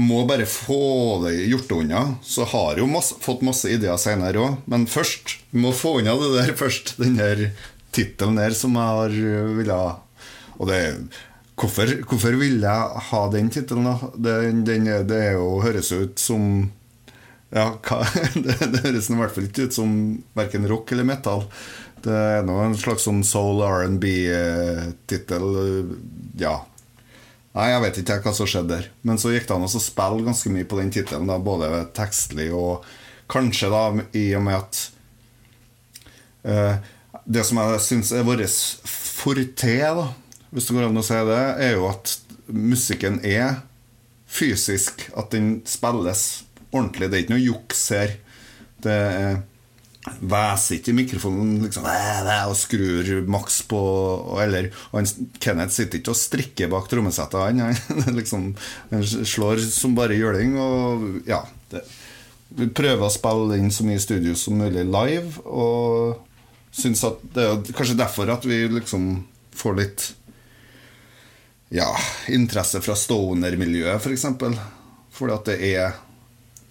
[0.00, 2.02] må bare få det gjort unna.
[2.24, 6.30] Så har jo masse, fått masse ideer senere òg, men først må få unna det
[6.38, 6.94] der først.
[7.00, 7.50] Den der
[7.92, 9.18] tittelen der som jeg har
[9.58, 9.92] ville ha.
[10.56, 10.80] Og det
[11.62, 14.08] Hvorfor, hvorfor vil jeg ha den tittelen, da?
[14.18, 16.72] Den, den, det er jo, høres ut som
[17.52, 18.00] Ja, hva,
[18.44, 19.92] det, det høres i hvert fall ikke ut som
[20.34, 21.44] verken rock eller metal.
[22.02, 25.46] Det er nå en slags sånn soul R&B-tittel.
[26.40, 26.56] Ja.
[27.52, 28.88] Nei, jeg vet ikke hva som skjedde der.
[29.06, 32.88] Men så gikk det an å spille ganske mye på den tittelen, både tekstlig og
[33.30, 33.84] kanskje da
[34.18, 34.80] i og med at
[36.48, 36.74] uh,
[37.22, 40.08] Det som jeg syns er vår forte, da,
[40.52, 42.16] hvis det går an å si det, er jo at
[42.52, 43.62] musikken er
[44.28, 45.06] fysisk.
[45.16, 47.08] At den spilles ordentlig.
[47.08, 48.14] Det er ikke noe juks her.
[48.82, 49.40] Det er
[50.02, 53.82] Væser ikke i mikrofonen liksom, og skrur maks på
[54.42, 55.06] Eller han,
[55.38, 57.60] Kenneth sitter ikke og strikker bak trommesettet, han.
[57.86, 58.48] Han, liksom,
[58.90, 60.56] slår som bare juling.
[60.58, 61.84] Og ja det,
[62.50, 66.18] Vi prøver å spille inn så mye studio som mulig live, og
[66.74, 69.06] syns at det er kanskje derfor at vi liksom
[69.54, 70.08] får litt
[71.72, 71.88] ja,
[72.32, 74.04] interesse fra stoner-miljøet, f.eks.
[74.04, 74.56] For eksempel.
[75.12, 75.96] Fordi at det er,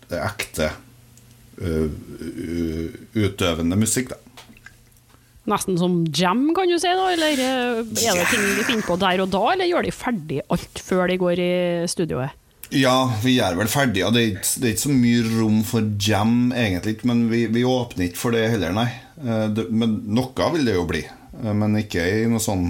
[0.09, 0.71] det er ekte
[1.61, 1.87] ø,
[3.21, 4.19] utøvende musikk, da.
[5.51, 7.07] Nesten som jam, kan du si, da?
[7.15, 10.37] Eller eh, er det ting de finner på der og da, eller gjør de ferdig
[10.53, 11.51] alt før de går i
[11.89, 12.37] studioet?
[12.71, 14.05] Ja, vi er vel ferdige.
[14.07, 16.99] og Det er ikke, det er ikke så mye rom for jam, egentlig.
[17.09, 18.87] Men vi, vi åpner ikke for det heller, nei.
[19.21, 21.01] Eh, men noe vil det jo bli.
[21.41, 22.69] Eh, Men ikke i noe sånn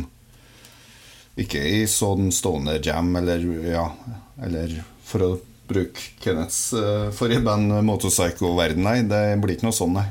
[1.39, 3.85] Ikke i sånn stående jam, eller ja
[4.43, 4.73] Eller
[5.07, 5.29] for å
[5.71, 8.97] bruke Kenneths uh, forrige band, Motorpsycho-verden, nei.
[9.07, 10.09] Det blir ikke noe sånn, nei.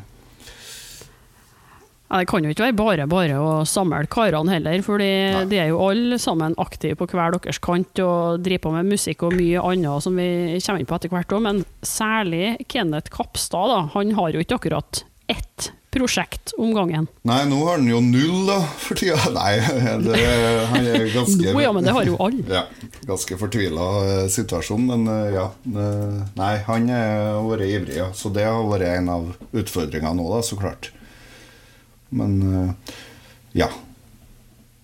[2.10, 5.68] Ja, det kan jo ikke være bare bare å samle karene heller, for de er
[5.70, 9.62] jo alle sammen aktive på hver deres kant og driver på med musikk og mye
[9.62, 13.84] annet som vi kommer inn på etter hvert òg, men særlig Kenneth Kapstad, da.
[13.94, 17.08] Han har jo ikke akkurat ett prosjekt om gangen.
[17.26, 19.18] Nei, nå har han jo null, da, for tida.
[19.38, 19.56] Nei,
[20.04, 20.20] det,
[20.70, 22.44] han er ganske Nå, ja, men det har jo alle.
[22.46, 22.64] Ja,
[23.08, 25.48] ganske fortvila eh, situasjon, men eh, ja.
[26.38, 28.10] Nei, han har vært ivrig, ja.
[28.16, 30.92] Så det har vært en av utfordringene nå, da, så klart.
[32.10, 32.96] Men eh,
[33.64, 33.70] ja.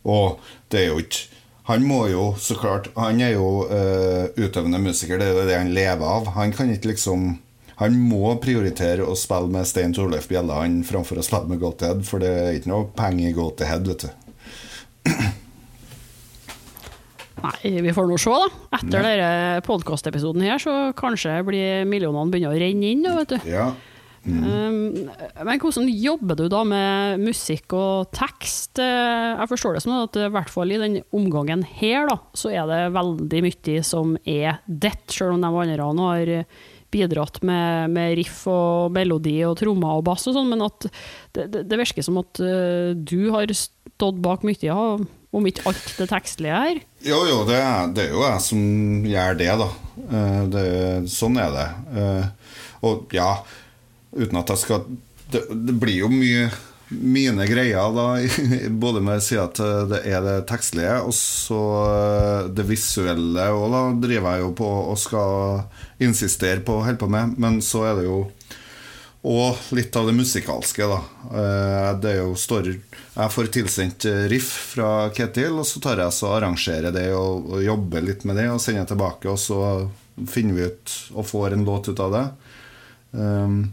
[0.06, 0.38] Og
[0.70, 1.32] det er jo ikke
[1.66, 5.56] Han må jo, så klart Han er jo uh, utøvende musiker, det er jo det
[5.58, 6.30] han lever av.
[6.36, 7.32] Han kan ikke liksom
[7.76, 12.22] han må prioritere å spille med Stein Torleif Bjelland framfor å spille med Go-Ahead, for
[12.22, 14.12] det er ikke noe penger i Go-Ahead, vet du.
[17.46, 18.46] Nei, vi får nå se, da.
[18.78, 23.50] Etter denne podkastepisoden her, så kanskje blir millionene begynner å renne inn, da, vet du.
[23.52, 23.68] Ja.
[24.26, 25.06] Um,
[25.46, 28.80] men hvordan jobber du da med musikk og tekst?
[28.82, 32.50] Eh, Jeg forstår det som at i hvert fall i den omgangen her, da, så
[32.50, 36.32] er det veldig mye som er dett, selv om de andre har
[36.94, 40.88] bidratt med, med riff og melodi og trommer og bass og sånn, men at
[41.34, 45.66] det, det, det virker som at uh, du har stått bak mye av, om ikke
[45.68, 46.78] alt det tekstlige her.
[47.04, 48.62] Jo, jo, det er, det er jo jeg som
[49.04, 49.66] gjør det, da.
[50.06, 50.64] Eh, Det,
[51.12, 51.66] sånn er det.
[51.98, 52.54] Eh,
[52.86, 53.32] Og ja,
[54.16, 54.86] uten at jeg skal
[55.32, 55.42] det
[55.74, 56.46] blir jo mye
[56.88, 58.06] mine greier, da,
[58.84, 59.58] både med å si at
[59.90, 64.70] det er det tekstlige, og så eh, det visuelle òg, da, driver jeg jo på
[64.92, 67.34] og skal insistere på å holde på med.
[67.42, 68.20] Men så er det jo
[69.26, 70.98] og litt av det musikalske, da.
[71.34, 72.68] Eh, Det er jo står,
[73.16, 77.48] Jeg får tilsendt eh, riff fra Ketil, og så tar jeg så arrangerer det og,
[77.50, 79.88] og jobber litt med det og sender tilbake, og så
[80.30, 82.26] finner vi ut og får en låt ut av det.
[83.16, 83.72] Um,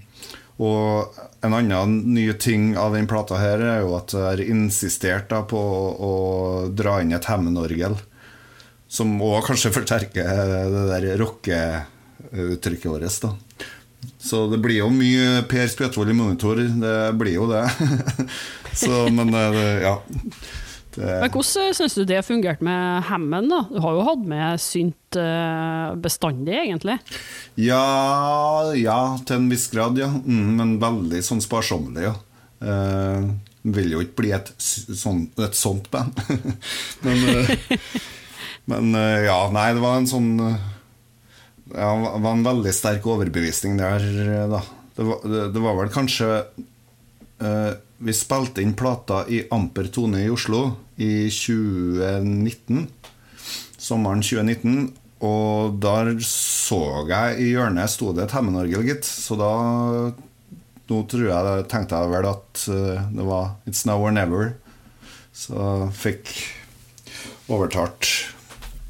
[0.61, 5.33] og en annen ny ting av den plata her er jo at jeg har insistert
[5.49, 6.13] på å, å
[6.69, 7.97] dra inn et hemmenorgel.
[8.93, 10.27] Som òg kanskje forterker
[10.69, 13.21] det der rockeuttrykket vårt.
[13.23, 13.33] da
[14.21, 16.61] Så det blir jo mye Per Spjetvold i monitor.
[16.61, 17.65] Det blir jo det.
[18.83, 19.97] Så, men eh, ja.
[20.93, 23.49] Det, Men hvordan syns du det fungerte med Hammond?
[23.49, 23.61] da?
[23.71, 26.99] Du har jo hatt med synt eh, bestandig, egentlig.
[27.59, 30.11] Ja, ja, til en viss grad, ja.
[30.13, 32.15] Mm, men veldig sånn sparsommelig, ja.
[32.63, 33.29] Eh,
[33.73, 36.19] vil jo ikke bli et, sånn, et sånt band.
[37.05, 37.55] men eh,
[38.65, 40.69] men eh, ja, nei, det var en sånn eh,
[41.73, 44.61] ja, Det var en veldig sterk overbevisning der, eh, da.
[44.93, 47.71] Det var, det, det var vel kanskje eh,
[48.03, 50.65] Vi spilte inn plata i Amper Tone i Oslo
[50.99, 52.87] i 2019
[53.83, 54.91] sommeren 2019.
[55.23, 59.07] Og der så jeg i hjørnet sto det et hemmenorgel, gitt.
[59.07, 59.53] Så da
[60.91, 64.51] Nå tror jeg tenkte jeg vel at eh, det var It's now or never.
[65.33, 66.27] Så fikk
[67.47, 68.09] overtalt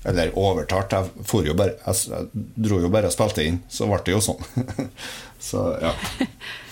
[0.03, 1.11] Eller overtalt Jeg,
[1.45, 3.61] jo bare, jeg dro jo bare og spilte inn.
[3.69, 4.41] Så ble det jo sånn.
[5.51, 5.93] så ja.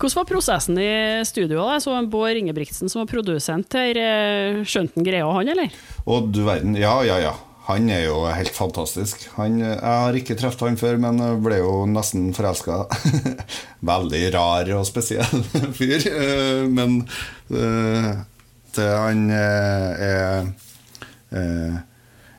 [0.00, 0.90] Hvordan var prosessen i
[1.28, 1.60] studio?
[1.60, 1.76] da?
[1.82, 3.98] Så Bård Ingebrigtsen som var produsent her.
[4.00, 5.70] eh, Skjønte han greia, han, eller?
[6.08, 7.34] Å du verden, ja, ja, ja.
[7.68, 9.28] Han er jo helt fantastisk.
[9.36, 12.80] Han, jeg har ikke truffet han før, men ble jo nesten forelska.
[13.92, 15.44] Veldig rar og spesiell
[15.78, 16.00] fyr.
[16.08, 17.02] eh, Men
[17.52, 18.10] eh,
[18.74, 20.50] det han eh, er
[21.36, 21.78] eh,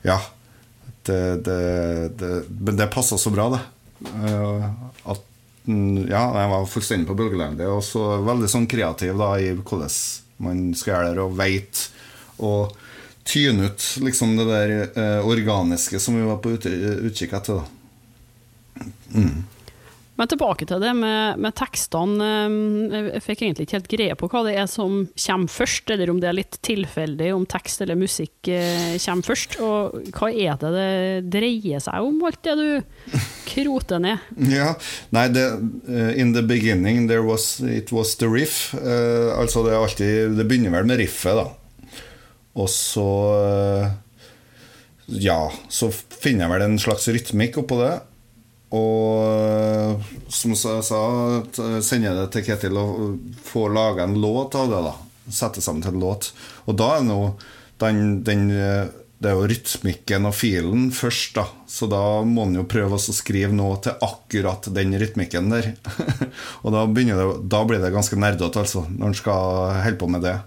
[0.09, 0.19] Ja.
[1.01, 1.61] Det, det,
[2.19, 2.27] det,
[2.61, 3.61] men det passa så bra, det.
[5.67, 7.67] Mm, Ja, jeg var fullstendig på bølgelengde.
[7.69, 9.97] Og så veldig sånn kreativ da i hvordan
[10.41, 11.83] man skal gjøre det, og veit
[12.41, 12.71] og
[13.29, 17.61] tyne ut liksom det der eh, organiske som vi var på ut, utkikk etter.
[17.61, 19.21] da
[20.21, 22.25] Men tilbake til det med, med tekstene.
[22.93, 26.11] eh, Jeg fikk egentlig ikke helt greie på hva det er som kommer først, eller
[26.13, 29.55] om det er litt tilfeldig om tekst eller musikk eh, kommer først.
[29.65, 30.91] Og hva er det det
[31.33, 33.17] dreier seg om, alt det du
[33.49, 34.27] kroter ned?
[34.51, 34.75] Ja,
[35.15, 35.47] nei, det,
[35.89, 38.75] eh, In the beginning there was, it was the riff.
[38.77, 41.97] Uh, altså Det alltid Det begynner vel med riffet, da.
[42.61, 43.09] Og så
[43.41, 43.89] uh,
[45.09, 47.93] Ja, så finner jeg vel en slags rytmikk oppå det.
[48.71, 51.01] Og eh, som jeg sa,
[51.83, 54.81] sender jeg det til Ketil og får laga en låt av det.
[54.87, 54.95] da
[55.31, 56.31] Sette sammen til en låt.
[56.67, 57.21] Og da er nå
[57.83, 58.87] den, den eh,
[59.21, 61.43] Det er jo rytmikken og filen først, da.
[61.69, 65.67] Så da må en jo prøve å skrive noe til akkurat den rytmikken der.
[66.63, 70.25] og da, det, da blir det ganske nerdete, altså, når en skal holde på med
[70.25, 70.39] det.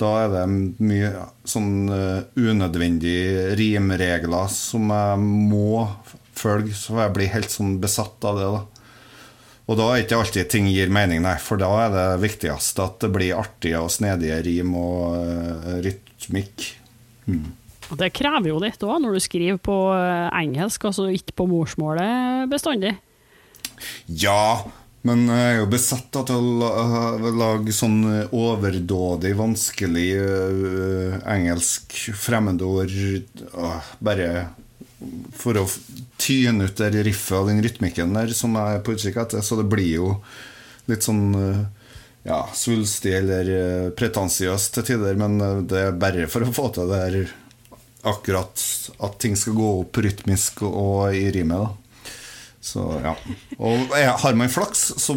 [0.00, 0.46] Da er det
[0.84, 1.10] mye
[1.48, 5.20] sånn eh, unødvendige rimregler som jeg
[5.52, 5.84] må
[6.36, 8.48] følge, så jeg blir helt sånn besatt av det.
[8.56, 8.64] da
[9.66, 13.00] og da er ikke alltid ting gir mening, nei, for da er det viktigste at
[13.02, 16.68] det blir artige og snedige rim og uh, rytmikk.
[17.26, 21.46] Og Det krever jo litt òg, når du skriver på eh, engelsk, altså ikke på
[21.50, 22.96] morsmålet bestandig.
[24.06, 24.62] Ja,
[25.06, 28.00] men jeg er jo besatt av å lage sånn
[28.34, 30.08] overdådig, vanskelig
[31.30, 32.94] engelsk fremmedord
[34.02, 34.30] bare
[35.36, 35.64] for å
[36.20, 39.44] tyne ut det riffet og den rytmikken der som jeg er på utkikk etter.
[39.44, 40.12] Så det blir jo
[40.90, 41.64] litt sånn øh,
[42.26, 46.70] ja, svulstig eller øh, pretensiøst til tider, men øh, det er bare for å få
[46.74, 47.34] til det her
[48.06, 48.62] akkurat
[49.02, 52.22] at ting skal gå opp rytmisk og i rimet, da.
[52.66, 53.12] Så ja.
[53.62, 55.14] Og har man flaks, så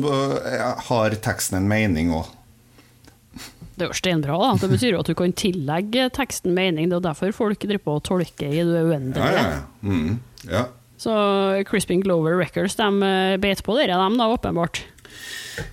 [0.90, 2.28] har teksten en mening òg.
[3.80, 4.50] Det er jo steinbra, da.
[4.60, 6.90] Det betyr jo at du kan tillegge teksten mening.
[6.92, 9.30] Det er derfor folk driver på og tolker i det uendelige.
[9.32, 9.62] Ja, ja.
[9.88, 10.66] Mm, ja.
[11.00, 11.14] Så
[11.70, 14.82] Crispin Glover Records de eh, beit på dere, dem da, åpenbart.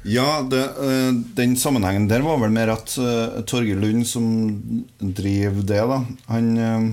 [0.06, 4.24] Ja, det, øh, den sammenhengen der var vel mer at uh, Torgeir Lund, som
[4.98, 5.98] driver det, da
[6.30, 6.92] Han øh,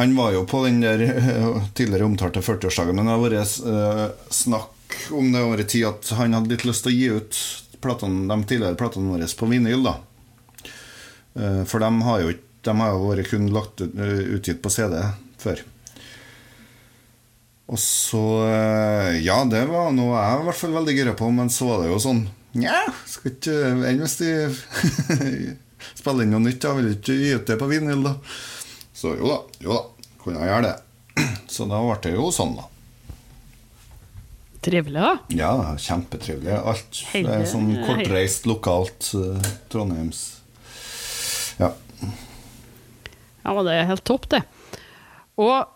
[0.00, 1.04] Han var jo på den der
[1.76, 6.50] tidligere omtalte 40-årsdagen, men det har vært snakk om det over tid at han hadde
[6.50, 9.94] litt lyst til å gi ut platene, de tidligere platene våre på vinyl, da.
[11.36, 14.70] Eh, For de har jo De har jo vært kun lagt ut, øh, utgitt på
[14.72, 14.96] CD
[15.42, 15.60] før.
[17.68, 21.52] Og så eh, Ja, det var noe jeg i hvert fall veldig gira på, men
[21.52, 23.54] så var det jo sånn Nja, skal ikke
[23.90, 24.30] Enn hvis de
[25.98, 26.60] spiller inn noe nytt?
[26.62, 28.14] Da vil ikke gi ut det på vinyl, da.
[28.94, 29.80] Så jo da, jo da,
[30.22, 30.76] kunne jeg gjøre det.
[31.54, 32.68] Så da ble det jo sånn, da.
[34.64, 35.12] Trivelig, da.
[35.36, 36.56] Ja, kjempetrivelig.
[36.56, 39.10] Alt er sånn kortreist, lokalt.
[39.12, 40.24] uh, Trondheims
[41.60, 41.74] Ja.
[43.44, 44.40] Ja, men det er helt topp, det.
[45.36, 45.66] Og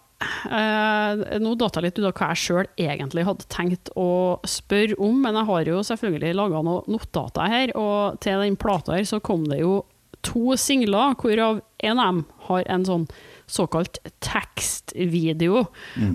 [0.48, 4.96] eh, nå datt jeg litt ut av hva jeg sjøl egentlig hadde tenkt å spørre
[5.04, 9.08] om, men jeg har jo selvfølgelig laga noen notater her, og til den plata her
[9.08, 9.82] så kom det jo
[10.26, 13.04] to singler, hvorav en av dem har en sånn
[13.48, 15.64] såkalt tekstvideo.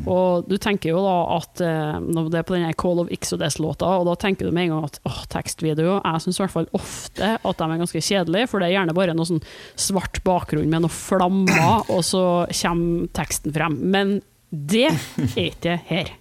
[0.10, 3.90] Og du tenker jo da at eh, når det er på denne Call of Exodus-låta,
[4.00, 6.70] og da tenker du med en gang at åh, tekstvideo Jeg syns i hvert fall
[6.78, 9.44] ofte at de er ganske kjedelige, for det er gjerne bare noe sånn
[9.80, 13.80] svart bakgrunn med noen flammer, og så kommer teksten frem.
[13.94, 14.20] Men
[14.54, 16.12] det er ikke her.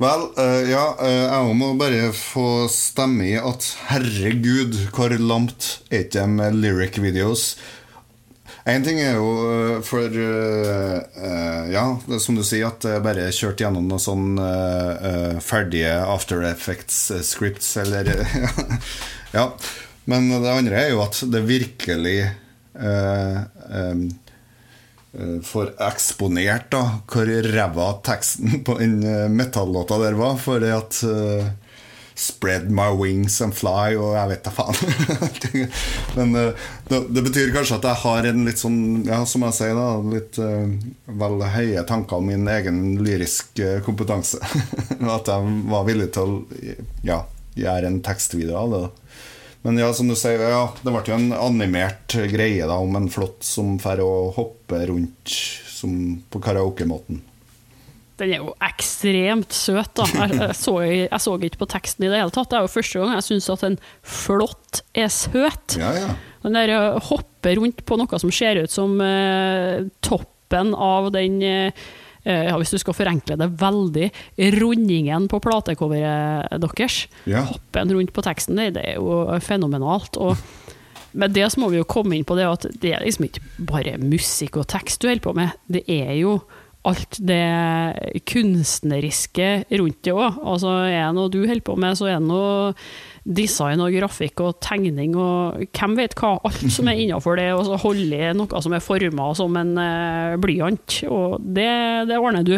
[0.00, 6.04] Vel, uh, ja, uh, jeg må bare få stemme i at herregud, hvor lamt er
[6.04, 7.54] ikke med lyric videos?
[8.68, 11.84] Én ting er jo eh, for eh, Ja,
[12.20, 18.10] som du sier, at jeg bare kjørt gjennom noen sånn uh, ferdige After Effects-scripts, eller
[19.36, 19.52] Ja.
[20.10, 22.16] Men det andre er jo at det virkelig
[22.80, 23.38] uh,
[23.70, 24.08] um,
[25.46, 28.98] får eksponert da hvor ræva teksten på den
[29.36, 30.36] metallåta der var.
[30.42, 31.00] For det at
[32.20, 34.76] Spread my wings and fly, og jeg vet da faen.
[36.18, 39.56] Men eh, det, det betyr kanskje at jeg har en litt sånn, ja, som jeg
[39.56, 40.68] sier, da, litt uh,
[41.22, 44.36] vel høye tanker om min egen lyrisk eh, kompetanse.
[45.00, 46.76] Og at jeg var villig til å
[47.08, 47.22] ja,
[47.56, 48.84] gjøre en tekstvideo av det.
[49.64, 53.08] Men ja, som du sier, ja, det ble jo en animert greie da, om en
[53.12, 55.40] flått som får å hoppe rundt
[56.28, 57.24] på karaokemåten.
[58.20, 60.04] Den er jo ekstremt søt, da.
[60.04, 62.50] Jeg, jeg, så, jeg så ikke på teksten i det hele tatt.
[62.50, 65.78] Det er jo første gang jeg syns at en flått er søt.
[65.80, 66.10] Ja, ja.
[66.44, 71.40] Den der eh, hopper rundt på noe som ser ut som eh, toppen av den
[71.44, 71.88] eh,
[72.20, 74.10] ja, Hvis du skal forenkle det veldig,
[74.60, 77.06] rundingen på platecoveret deres.
[77.24, 77.46] Ja.
[77.48, 80.18] Hoppen rundt på teksten, det, det er jo fenomenalt.
[80.20, 80.36] Og
[81.16, 83.64] med det så må vi jo komme inn på det at det er liksom ikke
[83.72, 85.56] bare musikk og tekst du holder på med.
[85.72, 86.36] Det er jo
[86.88, 90.38] alt det kunstneriske rundt det òg.
[90.40, 92.72] Altså, er det noe du holder på med, så er det noe
[93.28, 96.38] design og grafikk og tegning og hvem vet hva.
[96.48, 99.74] Alt som er innafor det, og så holde i noe som er forma som en
[99.76, 101.00] uh, blyant.
[101.12, 101.70] Og det,
[102.08, 102.56] det ordner du.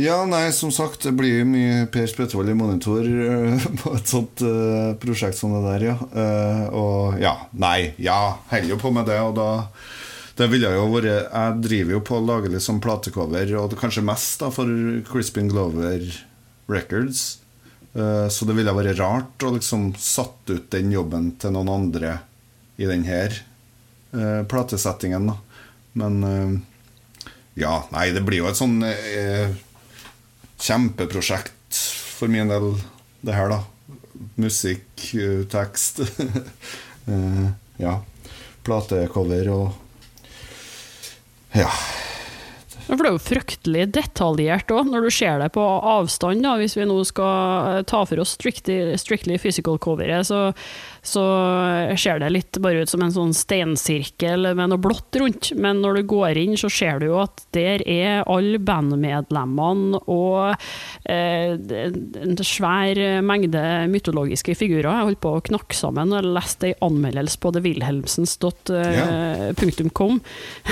[0.00, 4.44] Ja, nei, som sagt, det blir mye Per Spetvold i monitor uh, på et sånt
[4.46, 5.98] uh, prosjekt som det der, ja.
[6.16, 9.50] Uh, og ja, nei, ja, holder jo på med det, og da
[10.38, 14.04] det ville jo vært Jeg driver jo på å lage litt sånn platecover, og kanskje
[14.06, 14.68] mest da for
[15.08, 16.06] Crispin Glover
[16.72, 17.38] Records.
[17.92, 22.20] Uh, så det ville vært rart å liksom satt ut den jobben til noen andre
[22.80, 23.42] i den her
[24.12, 25.34] platesettingen, da.
[25.96, 28.82] Men uh, ja, nei, det blir jo et sånn
[30.60, 31.78] kjempeprosjekt
[32.18, 32.74] for min del,
[33.24, 33.62] det her, da.
[34.36, 34.84] Musikk,
[35.52, 36.02] tekst
[37.86, 37.94] Ja.
[38.62, 39.81] Platecover og
[41.56, 41.68] ja.
[42.86, 46.42] For det er jo fryktelig detaljert òg, når du ser det på avstand.
[46.44, 50.50] da, Hvis vi nå skal ta for oss Strictly, strictly Physical-coveret, så
[51.02, 51.18] så
[51.98, 55.50] ser det litt bare ut som en sånn steinsirkel med noe blått rundt.
[55.58, 60.54] Men når du går inn, så ser du jo at der er alle bandmedlemmene og
[61.10, 62.94] eh, en svær
[63.26, 64.86] mengde mytologiske figurer.
[64.86, 70.14] Jeg holdt på å knakke sammen og leste ei anmeldelse på thewilhelmsens.com,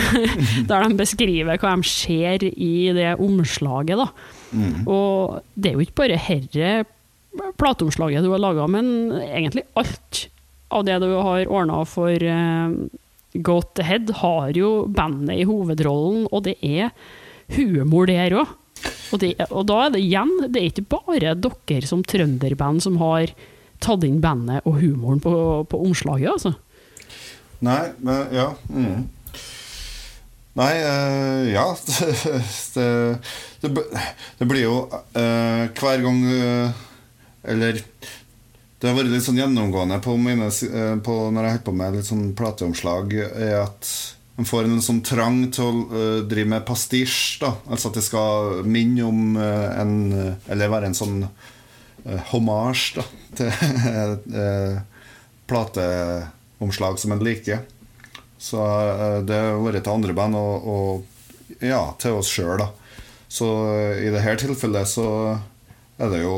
[0.71, 3.99] der de beskriver hva de ser i det omslaget.
[3.99, 4.07] da.
[4.55, 4.87] Mm.
[4.87, 6.87] Og det er jo ikke bare herre
[7.61, 10.27] plateomslaget du har laga, men egentlig alt
[10.71, 12.75] av det du har ordna for uh,
[13.35, 16.91] Goat Ahead, har jo bandet i hovedrollen, og det er
[17.57, 18.57] humor der òg.
[19.11, 23.33] Og, og, da er det igjen, det er ikke bare dere som trønderband som har
[23.83, 25.33] tatt inn bandet og humoren på,
[25.69, 26.55] på omslaget, altså.
[27.61, 28.47] Nei, men ja.
[28.73, 29.09] Mm.
[30.61, 31.67] Nei, uh, ja
[32.75, 32.87] det,
[33.63, 33.71] det,
[34.41, 36.81] det, blir jo uh, Hver gang uh,
[37.51, 37.83] eller
[38.81, 41.99] det har vært litt sånn gjennomgående på, mine, eh, på når jeg holder på med
[41.99, 43.91] litt sånn plateomslag, er at
[44.41, 47.43] man får en sånn trang til å uh, drive med pastisj.
[47.43, 49.93] da Altså at det skal minne om uh, en
[50.49, 53.05] Eller være en sånn uh, hommage da
[53.37, 53.51] til
[55.51, 57.61] plateomslag som en liker.
[58.41, 58.65] Så
[59.29, 62.71] det har vært til andre band og, og ja, til oss sjøl, da.
[63.29, 63.47] Så
[64.01, 65.07] i dette tilfellet så
[66.01, 66.35] er det jo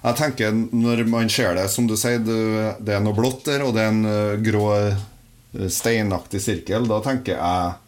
[0.00, 3.74] jeg tenker Når man ser det, som du sier, det er noe blått der, og
[3.76, 7.78] det er en uh, grå uh, steinaktig sirkel, da tenker jeg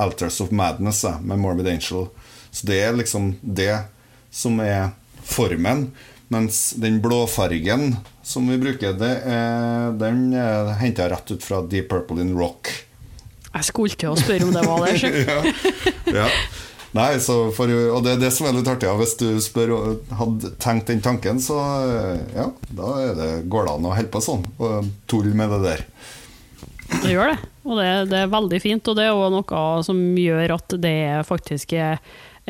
[0.00, 2.08] Alters of Madness med Morbid Angel.
[2.50, 3.74] Så det er liksom det
[4.32, 4.94] som er
[5.26, 5.90] formen.
[6.32, 12.22] Mens den blåfargen som vi bruker, er, den er henta rett ut fra Deep Purple
[12.22, 12.70] in Rock.
[13.50, 15.10] Jeg skulle til å spørre om det var det.
[15.26, 15.40] ja.
[16.20, 16.28] ja.
[16.96, 18.88] Nei, for, og det er det som er litt artig.
[18.88, 18.96] Ja.
[18.98, 19.76] Hvis du spør
[20.18, 21.58] hadde tenkt den tanken, så
[22.34, 25.84] ja, da det, går det an å holde på sånn og tulle med det der.
[26.90, 28.90] Det gjør det, og det, det, er veldig fint.
[28.90, 30.96] Og det er òg noe som gjør at det
[31.28, 32.00] faktisk er,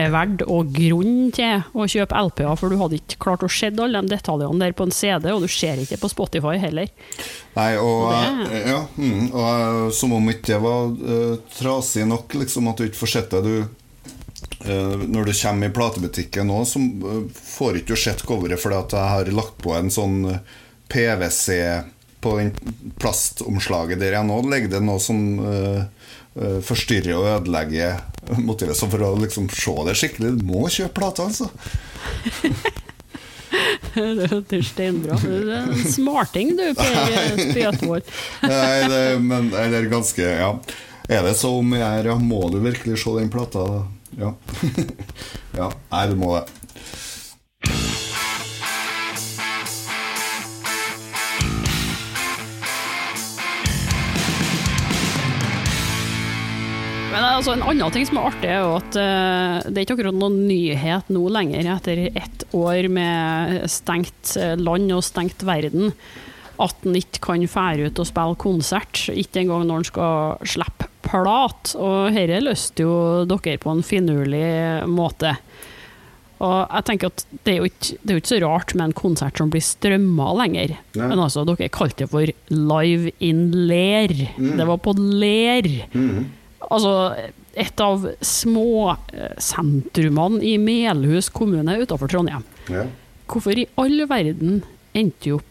[0.01, 3.69] er verdt og grunn til å kjøpe LP-er, for du hadde ikke klart å se
[3.69, 6.89] alle de detaljene der på en CD, og du ser ikke på Spotify heller.
[7.59, 12.73] Nei, og, og, ja, mm, og som om ikke det var uh, trasig nok, liksom,
[12.73, 13.45] at du ikke får sett det.
[13.45, 13.80] Du Eh,
[14.65, 18.97] når du kommer i platebutikken nå, så eh, får ikke du sett coveret fordi at
[18.97, 20.59] jeg har lagt på en sånn eh,
[20.93, 21.57] PwC
[22.21, 22.51] på den
[23.01, 25.23] plastomslaget der jeg nå legger det noe som
[26.67, 28.03] forstyrrer og ødelegger
[28.49, 28.77] motivet.
[28.77, 31.49] Så for å liksom se det skikkelig, du må kjøpe plata, altså.
[33.95, 35.17] det er steinbra.
[35.23, 38.13] Du er en smarting, du, Per Spøtvold.
[38.45, 40.53] Nei, det, men det er ganske Ja.
[41.11, 43.65] Er det så om jeg er, ja, må du virkelig se den plata?
[43.67, 43.79] Da?
[44.19, 44.35] Ja.
[45.61, 45.71] ja.
[45.91, 46.49] Nei, du må det.
[57.11, 59.97] Men altså, En annen ting som er artig, er jo at uh, det er ikke
[59.99, 65.93] akkurat noen nyhet nå lenger, etter ett år med stengt eh, land og stengt verden,
[66.61, 69.05] at en ikke kan fære ut og spille konsert.
[69.13, 71.75] Ikke engang når en skal slippe plat.
[71.77, 72.95] Og dette løste jo
[73.29, 74.49] dere på en finurlig
[74.91, 75.31] måte.
[76.41, 78.85] Og jeg tenker at det er, jo ikke, det er jo ikke så rart med
[78.87, 80.71] en konsert som blir strømma lenger.
[80.97, 81.09] Nei.
[81.13, 84.13] Men altså, dere kalte det for Live in Ler.
[84.39, 84.57] Mm.
[84.57, 85.67] Det var på Ler.
[85.93, 86.21] Mm.
[86.71, 86.93] Altså
[87.61, 92.45] et av småsentrumene i Melhus kommune utenfor Trondheim.
[92.71, 92.85] Ja.
[93.31, 94.63] Hvorfor i all verden
[94.97, 95.50] endte opp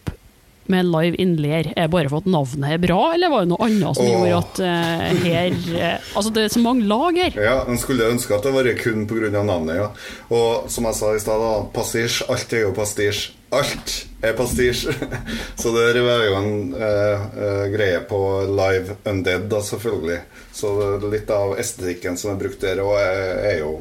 [0.70, 1.72] med Live in Ler?
[1.76, 4.11] Er bare for at navnet er bra, eller var det noe annet som Åh.
[4.13, 7.39] gjorde at uh, her uh, Altså, det er så mange lag her.
[7.41, 9.32] Ja, En skulle ønske at det var kun pga.
[9.39, 9.89] navnet, ja.
[10.30, 11.45] Og som jeg sa i stad,
[11.76, 12.24] pastisj.
[12.30, 13.30] Alt er jo pastisj.
[13.55, 14.86] Alt er pastisj.
[15.61, 20.22] Så det er jo en uh, greie på Live Undead, da, selvfølgelig.
[20.53, 20.76] Så
[21.09, 23.74] litt av estetikken som er brukt der, og er, er jo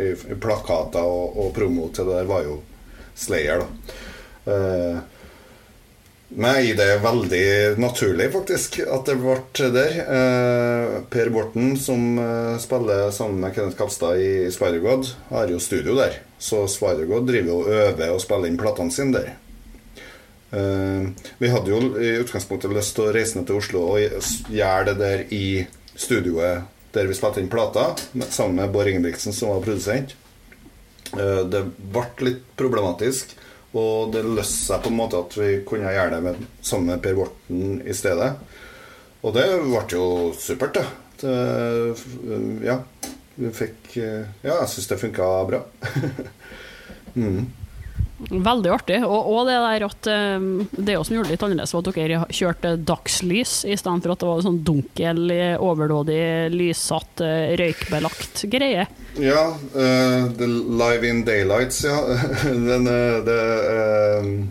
[0.00, 2.60] i, i plakater og, og promo til det der, var jo
[3.22, 5.02] Slayer, da.
[6.32, 7.46] Meg det er veldig
[7.82, 9.96] naturlig, faktisk, at det ble der.
[10.00, 15.96] Eh, per Borten, som eh, spiller sammen med Kenneth Kapstad i Spider-God, har jo studio
[15.98, 16.16] der.
[16.40, 19.28] Så Spider-God driver og øver og spiller inn platene sine der.
[20.56, 24.88] Eh, vi hadde jo i utgangspunktet lyst til å reise ned til Oslo og gjøre
[24.88, 25.44] det der i
[25.92, 27.96] studioet der vi spilte inn plater,
[28.28, 30.12] sammen med Bård Ingebrigtsen, som var produsent.
[31.12, 31.62] Det
[31.92, 33.32] ble litt problematisk,
[33.72, 37.02] og det løste seg på en måte at vi kunne gjøre det med, sammen med
[37.04, 38.34] Per Borten i stedet.
[39.22, 40.06] Og det ble jo
[40.36, 40.84] supert, det.
[41.22, 42.80] det ja.
[43.32, 45.62] Vi fikk eh, Ja, jeg syns det funka bra.
[48.30, 49.00] Veldig artig.
[49.06, 52.22] Og, og det der at eh, det som gjorde det litt annerledes, var at dere
[52.30, 55.22] kjørte dagslys i stedet for at det var sånn dunkel,
[55.62, 56.22] overdådig,
[56.54, 58.86] lyssatt, eh, røykbelagt greie.
[59.20, 62.16] Ja, Uh, The Live in Daylights, ja.
[62.44, 64.44] Den, eh, det, uh,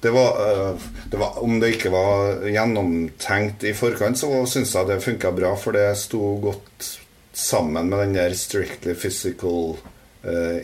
[0.00, 0.78] det, var,
[1.10, 5.54] det var Om det ikke var gjennomtenkt i forkant, så syns jeg det funka bra,
[5.58, 6.90] for det sto godt
[7.32, 9.76] sammen med den der strictly physical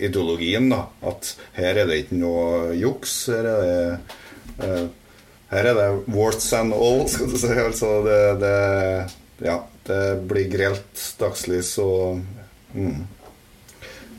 [0.01, 0.69] ideologien.
[0.73, 3.19] da At her er det ikke noe juks.
[3.33, 4.87] Her er det eh,
[5.53, 7.53] Her er det warts and all, skal du si.
[7.53, 12.23] Altså det, det Ja, det blir grelt dagslys og
[12.75, 13.05] mm.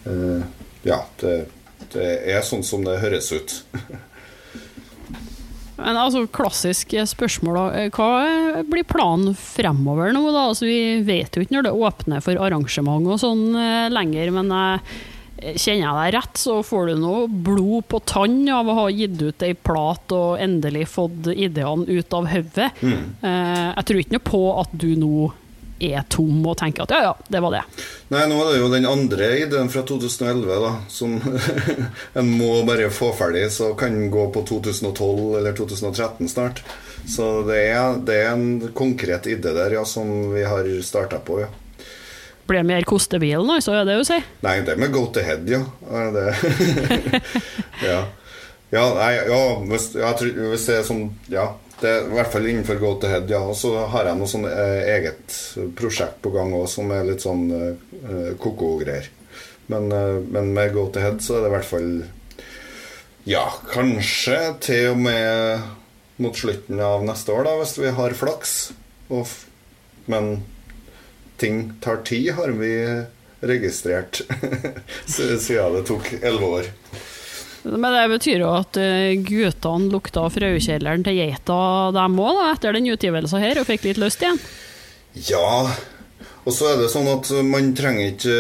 [0.08, 0.44] Eh,
[0.88, 1.32] ja, det,
[1.92, 3.58] det er sånn som det høres ut.
[5.78, 7.66] Men altså, klassisk spørsmål, da.
[7.78, 10.48] Eh, Hva blir planen fremover nå, da?
[10.50, 14.50] Altså, vi vet jo ikke når det åpner for arrangement og sånn eh, lenger, men
[14.56, 14.96] eh,
[15.38, 19.22] kjenner jeg deg rett, så får du noe blod på tann av å ha gitt
[19.22, 22.72] ut ei plat og endelig fått ideene ut av hodet.
[22.82, 23.04] Mm.
[23.22, 25.28] jeg tror ikke noe på at du nå
[25.80, 27.62] er tom og tenker at ja, ja, det var det.
[28.14, 31.18] Nei, nå er det jo den andre ideen fra 2011, da, som
[32.20, 36.64] en må bare få ferdig, så kan den gå på 2012 eller 2013 snart.
[37.08, 41.42] Så det er, det er en konkret idé der, ja, som vi har starta på,
[41.46, 41.52] ja.
[42.48, 44.18] Blir mer kostebilen, altså, er det å si?
[44.46, 45.64] Nei, det med go to head, ja.
[47.84, 48.02] Ja.
[48.68, 51.54] Ja, nei, ja hvis, jeg hvis det er sånn Ja.
[51.78, 53.44] Det er i hvert fall innenfor go to head, ja.
[53.46, 55.36] Og så har jeg noe sånn eh, eget
[55.78, 59.12] prosjekt på gang òg, som er litt sånn eh, ko-ko-greier.
[59.70, 61.92] Men, eh, men med go to head så er det i hvert fall
[63.30, 65.68] Ja, kanskje til og med
[66.18, 68.56] mot slutten av neste år, da, hvis vi har flaks.
[69.14, 69.30] Og,
[70.10, 70.40] men
[71.42, 72.72] ting tar tid, har vi
[73.40, 74.22] registrert.
[75.06, 76.72] Siden det tok elleve år.
[77.68, 81.60] Men det betyr jo at eh, guttene lukta frøkjelleren til geita
[81.96, 84.40] dem òg, etter den utgivelsen her, og fikk litt lyst igjen.
[85.28, 85.68] Ja.
[86.48, 88.36] Og så er det sånn at man trenger ikke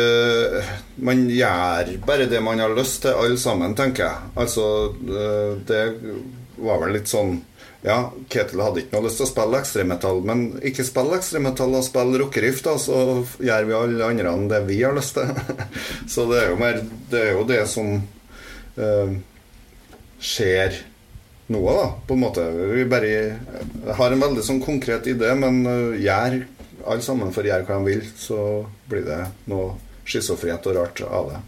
[1.03, 4.31] Man gjør bare det man har lyst til, alle sammen, tenker jeg.
[4.39, 5.83] Altså, eh, det
[6.63, 7.41] var vel litt sånn
[7.85, 7.97] Ja,
[8.33, 12.21] Ketil hadde ikke noe lyst til å spille ekstremetall, men ikke spille ekstremetall og spille
[12.23, 15.29] rockeriff, da, så gjør vi alle andre enn det vi har lyst til.
[16.13, 17.93] så det er jo mer Det er jo det som
[18.81, 19.17] eh,
[20.17, 20.81] skjer
[21.47, 22.43] nå, da, på en måte.
[22.73, 26.41] Vi bare har en veldig sånn konkret idé, men uh, gjør
[26.87, 28.39] alle sammen får gjøre hva de vil, så
[28.87, 29.21] blir det
[29.51, 29.75] noe
[30.07, 31.39] schizofrent og rart av det.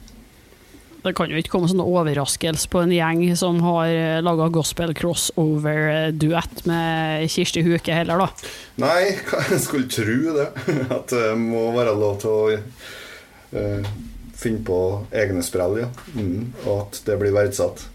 [1.04, 6.66] Det kan jo ikke komme sånn overraskelse på en gjeng som har laga gospel crossover-duett
[6.68, 8.52] med Kirsti Huke heller, da.
[8.84, 10.50] Nei, jeg skulle tro det.
[10.98, 13.94] At det må være lov til å uh,
[14.40, 14.80] finne på
[15.12, 15.90] egne sprell, ja.
[16.16, 17.86] Mm, og at det blir verdsatt.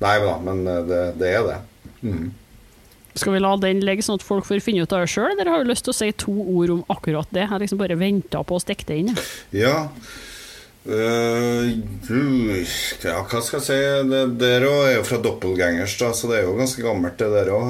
[0.00, 1.58] Nei da, men eh, det, det er det.
[2.00, 2.30] Mm.
[3.14, 5.50] Skal vi la den ligge sånn at folk får finne ut av det sjøl, eller
[5.50, 7.44] har du lyst til å si to ord om akkurat det?
[7.44, 9.14] Jeg har liksom bare venta på å stikke det inn.
[9.52, 9.60] Ja.
[9.60, 9.78] Ja.
[10.90, 11.70] Eh,
[13.04, 13.78] ja, hva skal jeg si?
[14.10, 17.28] Det der òg er jo fra Doppelgangers, da, så det er jo ganske gammelt, det
[17.30, 17.68] der òg.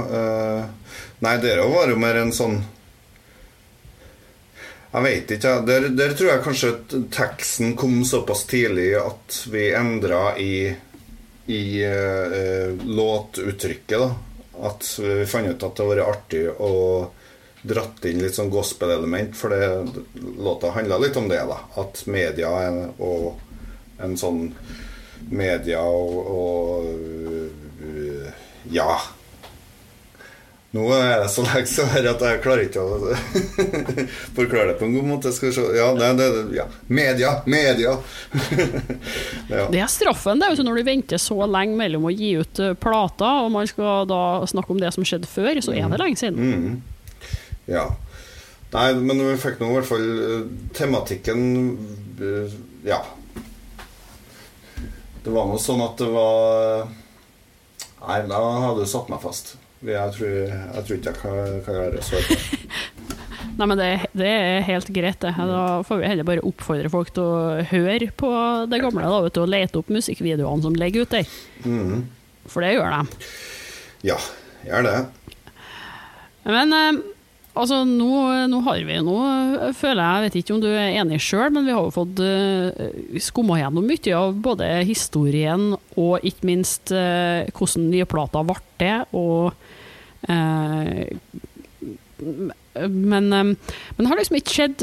[1.21, 2.63] nei, det òg var jo mer en sånn
[4.91, 5.51] Jeg veit ikke.
[5.53, 5.67] jeg.
[5.69, 6.71] Der, der tror jeg kanskje
[7.15, 10.73] teksten kom såpass tidlig at vi endra i,
[11.47, 14.09] i uh, eh, låtuttrykket, da.
[14.67, 16.73] At vi fant ut at det hadde vært artig å
[17.63, 20.03] dratt inn litt sånn gospel-element, for det,
[20.41, 21.59] låta handla litt om det, da.
[21.81, 22.53] At media
[22.99, 23.41] og
[24.01, 24.47] en sånn
[25.31, 26.85] Media og, og
[28.73, 28.95] Ja.
[30.71, 33.15] Nå er det så lenge siden at jeg klarer ikke å
[34.39, 35.33] forklare det på en god måte.
[35.35, 36.67] Skal vi se Ja, det, det, ja.
[36.87, 37.33] media!
[37.51, 37.97] Media!
[39.51, 39.65] ja.
[39.67, 42.77] Det er straffen det er når du venter så lenge mellom å gi ut eh,
[42.79, 46.23] plater, og man skal da snakke om det som skjedde før, så er det lenge
[46.23, 46.39] siden.
[46.39, 46.90] Mm.
[47.71, 47.87] Ja.
[48.71, 50.45] Nei, men vi fikk nå i hvert fall uh,
[50.77, 51.41] tematikken
[52.21, 53.01] uh, Ja.
[55.21, 56.87] Det var nå sånn at det var
[58.01, 59.55] Nei, da hadde du satt meg fast.
[59.85, 62.21] Jeg tror, jeg tror ikke jeg kan, kan gjøre så
[63.61, 65.35] Nei, men det, det, er helt greit, det.
[65.37, 68.31] Da får vi heller bare oppfordre folk til å høre på
[68.73, 71.35] det gamle da, vet du, og lete opp musikkvideoene som ligger ute der.
[71.69, 72.07] Mm.
[72.49, 73.29] For det gjør de.
[74.09, 74.17] Ja,
[74.65, 74.97] gjør det.
[76.49, 77.03] Men eh,
[77.55, 78.11] altså, nå,
[78.53, 79.17] nå, har vi nå,
[79.77, 82.23] føler jeg, jeg vet ikke om du er enig sjøl, men vi har jo fått
[82.23, 88.59] uh, skumma gjennom mye av både historien og ikke minst uh, hvordan nye plater ble
[88.81, 89.53] det, og
[90.31, 91.05] uh,
[92.75, 93.57] men, eh, men,
[93.97, 94.83] det har liksom ikke skjedd.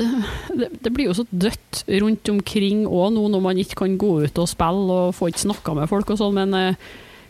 [0.57, 4.13] Det, det, blir jo så dødt rundt omkring òg nå når man ikke kan gå
[4.25, 6.87] ut og spille og få ikke snakka med folk og sånn, men eh,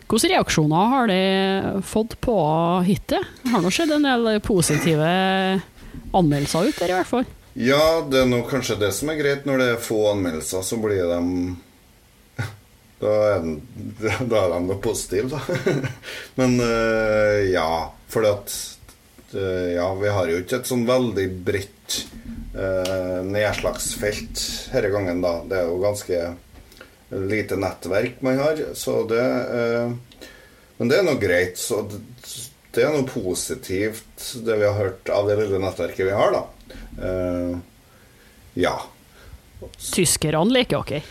[0.08, 2.36] hvilke reaksjoner har de fått på
[2.86, 3.26] hittet?
[3.42, 5.10] Det har nå skjedd en del positive
[6.16, 7.28] anmeldelser ut der, i hvert fall.
[7.58, 9.46] Ja, det er nå kanskje det som er greit.
[9.48, 11.20] Når det er få anmeldelser, så blir de
[12.98, 13.58] Da er, de,
[14.30, 15.60] da er de noe positive, da.
[16.40, 16.58] Men
[17.52, 17.68] ja.
[18.08, 18.54] For at
[19.36, 22.00] eh, ja, vi har jo ikke et sånn veldig bredt
[22.56, 25.34] eh, nedslagsfelt denne gangen, da.
[25.48, 26.22] Det er jo ganske
[27.10, 29.92] lite nettverk man har, så det eh,
[30.78, 31.58] Men det er nå greit.
[31.58, 31.98] Så det,
[32.76, 36.76] det, er noe positivt, det vi har hørt av det lille nettverket vi har, da.
[37.02, 37.56] Eh,
[38.62, 38.76] ja.
[39.82, 41.02] Tyskerne liker dere?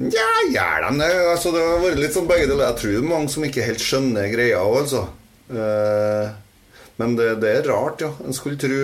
[0.00, 1.08] Ja, gjør de det?
[1.32, 2.70] Altså, det har vært litt sånn begge deler.
[2.70, 5.02] Jeg tror det er mange som ikke helt skjønner greia òg, altså.
[5.50, 6.30] Eh,
[7.02, 8.12] men det, det, er rart, ja.
[8.24, 8.78] En skulle tro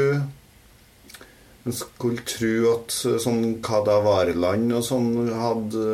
[1.66, 5.84] En skulle tro at eh, sånn Kadavarland og sånn hadde,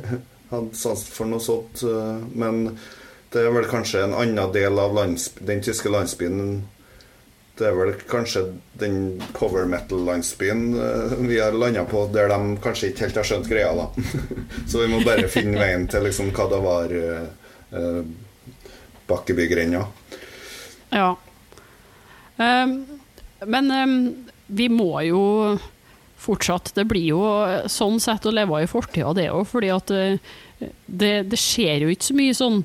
[0.52, 1.84] hadde sans for noe sånt.
[1.84, 2.76] Eh, men
[3.30, 6.62] det er vel kanskje en annen del av den tyske landsbyen
[7.60, 8.40] det er vel kanskje
[8.80, 8.94] den
[9.36, 10.62] power metal-landsbyen
[11.28, 13.90] vi har landa på, der de kanskje ikke helt har skjønt greia, da.
[14.70, 17.98] Så vi må bare finne veien til liksom hva det var eh,
[19.10, 19.84] Bakkebygrenda.
[20.96, 21.10] Ja.
[22.40, 22.72] Um,
[23.46, 25.22] men um, vi må jo
[26.20, 27.20] fortsatt Det blir jo
[27.72, 30.34] sånn sett å leve i fortida, det òg, fordi at uh,
[30.84, 32.58] det, det skjer jo ikke så mye sånn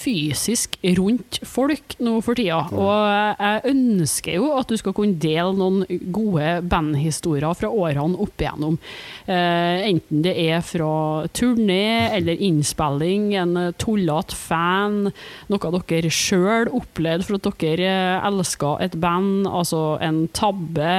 [0.00, 2.60] fysisk rundt folk nå for tida.
[2.72, 8.40] Og jeg ønsker jo at du skal kunne dele noen gode bandhistorier fra årene opp
[8.40, 8.78] igjennom.
[9.26, 15.10] Eh, enten det er fra turné eller innspilling, en tullete fan,
[15.50, 17.92] noe dere sjøl opplevde for at dere
[18.28, 20.94] elska et band, altså en tabbe,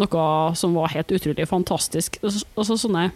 [0.00, 2.16] noe som var helt utrolig fantastisk.
[2.24, 3.10] Altså sånne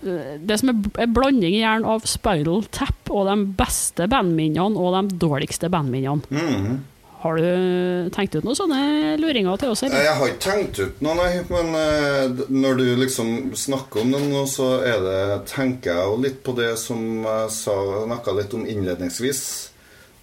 [0.00, 5.18] det som er en blanding gjerne av Spiral Tap og de beste bandminnene og de
[5.24, 6.28] dårligste bandminnene.
[6.30, 6.78] Mm.
[7.18, 8.80] Har du tenkt ut noen sånne
[9.18, 9.80] luringer til oss?
[9.82, 10.04] Eller?
[10.06, 11.40] Jeg har ikke tenkt ut noe, nei.
[11.50, 16.20] Men uh, når du liksom snakker om det nå, så er det, tenker jeg jo
[16.22, 19.42] litt på det som jeg snakka litt om innledningsvis.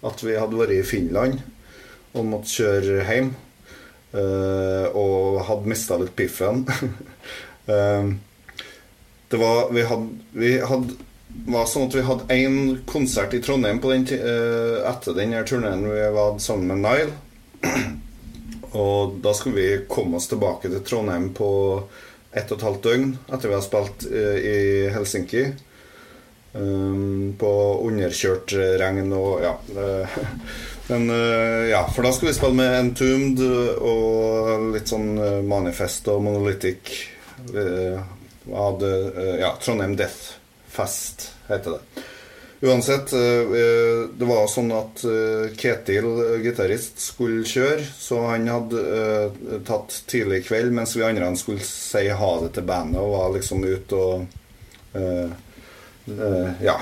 [0.08, 1.44] At vi hadde vært i Finland
[2.16, 3.34] og måtte kjøre hjem.
[4.16, 6.64] Uh, og hadde mista litt piffen.
[7.68, 8.08] uh,
[9.36, 10.94] Det var Vi hadde, vi hadde
[11.44, 16.06] var sånn at vi hadde én konsert i Trondheim den, uh, etter den turneen vi
[16.16, 17.74] var sammen med Nile.
[18.80, 21.50] Og da skulle vi komme oss tilbake til Trondheim på
[22.32, 24.56] ett og et halvt døgn etter vi hadde spilt uh, i
[24.96, 25.44] Helsinki.
[26.56, 27.52] Um, på
[27.84, 29.58] underkjørt regn og ja.
[29.76, 30.20] Uh,
[30.94, 31.10] men
[31.68, 33.44] ja, for da skulle vi spille med Entombed
[33.84, 35.18] og litt sånn
[35.50, 36.94] Manifest og Monolithic.
[38.54, 40.38] Hadde, eh, ja, Trondheim Death
[40.68, 42.04] Fest heter det.
[42.68, 45.04] Uansett, eh, eh, det var sånn at
[45.60, 46.08] Ketil,
[46.44, 47.84] gitarist, skulle kjøre.
[48.00, 53.02] Så han hadde tatt tidlig kveld mens vi andre skulle si ha det til bandet
[53.02, 54.28] og var liksom ute og
[56.62, 56.80] Ja.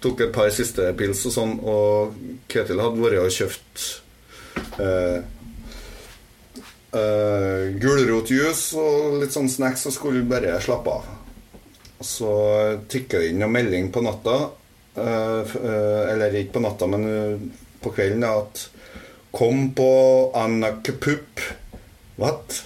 [0.00, 1.54] Tok et par siste pils og sånn.
[1.64, 2.14] Og
[2.52, 3.86] Ketil hadde vært og kjøpt
[4.78, 5.24] uh,
[7.82, 11.10] gulrotjuice og litt sånn snacks, og skulle bare slappe av.
[12.04, 12.30] Så
[12.92, 14.36] tikker det inn noen melding på natta,
[14.98, 17.06] uh, uh, eller ikke på natta, men
[17.82, 18.66] på kvelden, at
[19.36, 21.40] Kom på Anakapup.
[22.16, 22.62] What?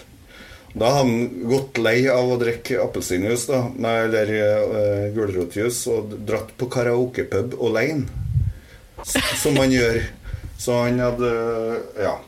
[0.73, 6.53] Da hadde han gått lei av å drikke appelsinjuice, da, eller uh, gulrotjuice, og dratt
[6.61, 8.07] på karaokepub alene.
[9.41, 10.03] Som man gjør
[10.61, 11.31] Så han hadde
[11.97, 12.19] Ja.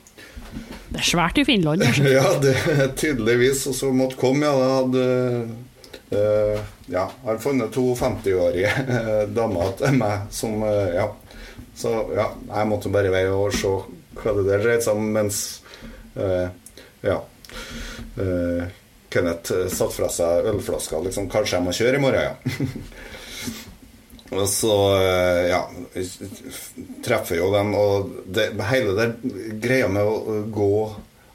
[0.92, 1.82] Det er svært i Finland.
[2.16, 2.54] Ja, det
[3.00, 3.64] tydeligvis.
[3.70, 4.52] Og så måtte komme, ja.
[4.52, 5.04] Det hadde
[6.12, 6.60] uh,
[6.92, 11.08] Ja, jeg har funnet to 50-årige eh, damer til meg som uh, Ja.
[11.78, 13.70] Så ja, jeg måtte bare være og se
[14.18, 15.38] hva det der dreide seg om, mens
[17.02, 17.16] Ja.
[19.12, 21.00] Kenneth satte fra seg ølflaska.
[21.06, 22.68] Liksom, kanskje jeg må kjøre i morgen, ja.
[24.32, 25.62] Og så, eh, ja
[27.04, 29.08] Treffer jo dem, og det, hele det
[29.60, 30.74] greia med å gå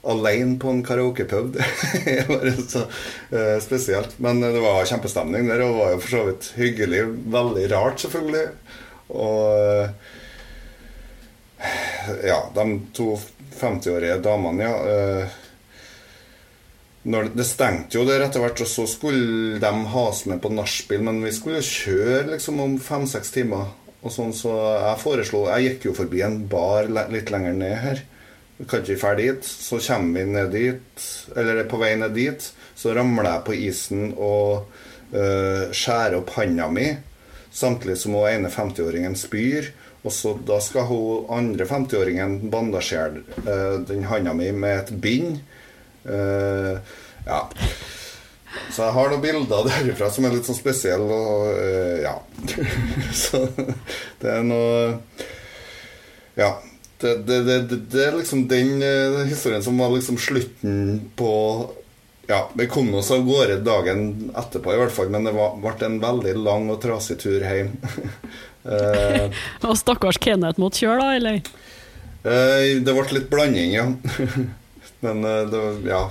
[0.08, 1.56] alene på en karaokepub
[2.04, 2.84] Det er bare så
[3.30, 4.16] eh, spesielt.
[4.22, 7.02] Men det var kjempestemning der, og var jo for så vidt hyggelig.
[7.34, 8.46] Veldig rart, selvfølgelig.
[9.08, 10.14] Og eh,
[12.28, 13.12] ja, de to
[13.58, 14.74] 50-årige damene, ja.
[14.94, 15.38] Eh,
[17.02, 20.50] når det stengte jo der etter hvert, og så skulle de ha oss med på
[20.52, 23.70] nachspiel, men vi skulle jo kjøre liksom om fem-seks timer.
[23.98, 28.04] Og sånn, så jeg foreslo Jeg gikk jo forbi en bar litt lenger ned her.
[28.58, 29.46] Vi kan ikke dra dit.
[29.46, 34.08] Så kommer vi ned dit, eller på vei ned dit, så ramler jeg på isen
[34.14, 34.66] og
[35.14, 36.88] øh, skjærer opp handa mi.
[37.54, 39.70] Samtidig som hun ene 50-åringen spyr.
[40.06, 45.40] Og så da skal hun andre 50-åringen bandasjere øh, den handa mi med et bind.
[46.08, 46.96] Eh,
[47.26, 47.42] ja.
[48.72, 52.14] Så jeg har noen bilder derifra som er litt sånn spesielle, og eh, ja.
[53.24, 53.44] så
[54.22, 54.98] det er noe
[56.38, 56.56] Ja.
[56.98, 61.30] Det, det, det, det, er liksom den eh, historien som var liksom slutten på
[62.26, 65.86] Ja, vi kom oss av gårde dagen etterpå, i hvert fall, men det var, ble
[65.86, 67.70] en veldig lang og trasig tur hjem.
[68.66, 69.30] uh,
[69.70, 71.38] Og stakkars Kenneth måtte kjøre, da, eller?
[72.26, 73.86] Uh, det ble litt blanding, ja.
[75.00, 76.02] Men eh, det var Ja.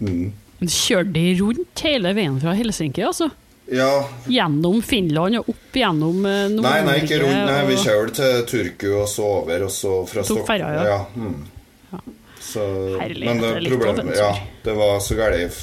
[0.00, 0.32] Mm.
[0.58, 3.28] Kjørte de rundt hele veien fra Helsinki, altså?
[3.70, 6.84] Ja, Gjennom Finland og opp gjennom eh, Nei, Nord-Norge?
[6.88, 7.40] nei, ikke rundt.
[7.50, 10.64] Nei, vi kjørte til Turku og så over, og så fra Stockholm.
[10.64, 10.84] Ja.
[10.88, 10.98] ja.
[11.14, 12.02] Mm.
[12.48, 12.62] Så,
[12.96, 14.30] Herlig, men det, det problemet, ja,
[14.64, 15.58] det var så galt.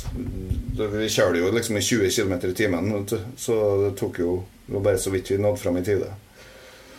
[0.75, 2.91] Vi kjørte jo liksom i 20 km i timen,
[3.41, 3.55] så
[3.87, 4.35] det tok jo
[4.67, 6.07] Det var bare så vidt vi nådde fram i tide.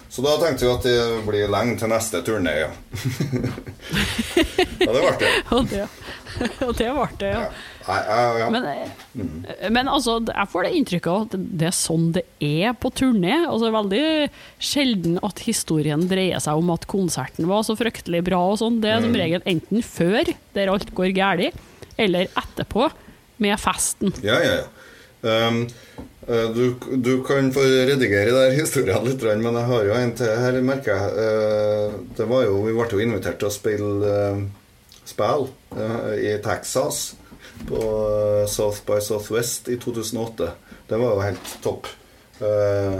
[0.08, 2.70] Så da tenkte vi at det blir lenge til neste turné, ja.
[4.80, 5.32] ja, det ble det.
[5.56, 5.86] Og det,
[6.66, 7.44] og det ble det, ja.
[7.86, 8.24] Ja.
[8.42, 8.48] Ja.
[8.52, 8.64] Men,
[9.14, 9.44] mm.
[9.72, 13.38] men altså, jeg får det inntrykket av at det er sånn det er på turné.
[13.46, 14.02] Altså, det er veldig
[14.68, 18.80] sjelden at historien dreier seg om at konserten var så fryktelig bra og sånn.
[18.82, 19.06] Det er Mm.
[19.06, 21.56] som regel enten før, der alt går galt,
[21.96, 22.90] eller etterpå,
[23.38, 24.12] med festen.
[24.24, 24.66] Ja, ja, ja.
[25.26, 25.62] Um,
[26.28, 30.38] eh, du, du kan få redigere der historien litt, men jeg har jo en til
[30.44, 31.26] her, merker jeg.
[31.26, 34.46] Eh, Det var jo, Vi ble jo invitert til å spille uh,
[35.06, 37.14] spill eh, i Texas
[37.68, 40.50] på eh, South by Southwest i 2008.
[40.88, 41.86] Det var jo helt topp.
[42.40, 42.98] Eh,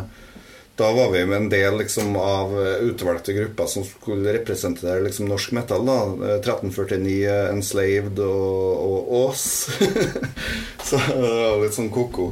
[0.76, 5.28] da var vi med en del liksom, av eh, utvalgte grupper som skulle representere liksom,
[5.30, 5.86] norsk metal.
[5.88, 9.44] da Eh, 1349, eh, Enslaved og, og Ås.
[10.88, 12.28] så det var litt sånn ko-ko.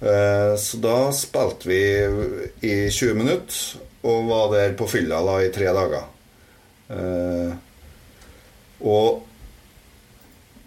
[0.00, 1.82] Eh, så da spilte vi
[2.66, 6.06] i 20 minutter og var der på fylla da, i tre dager.
[6.88, 7.56] Eh,
[8.86, 9.24] og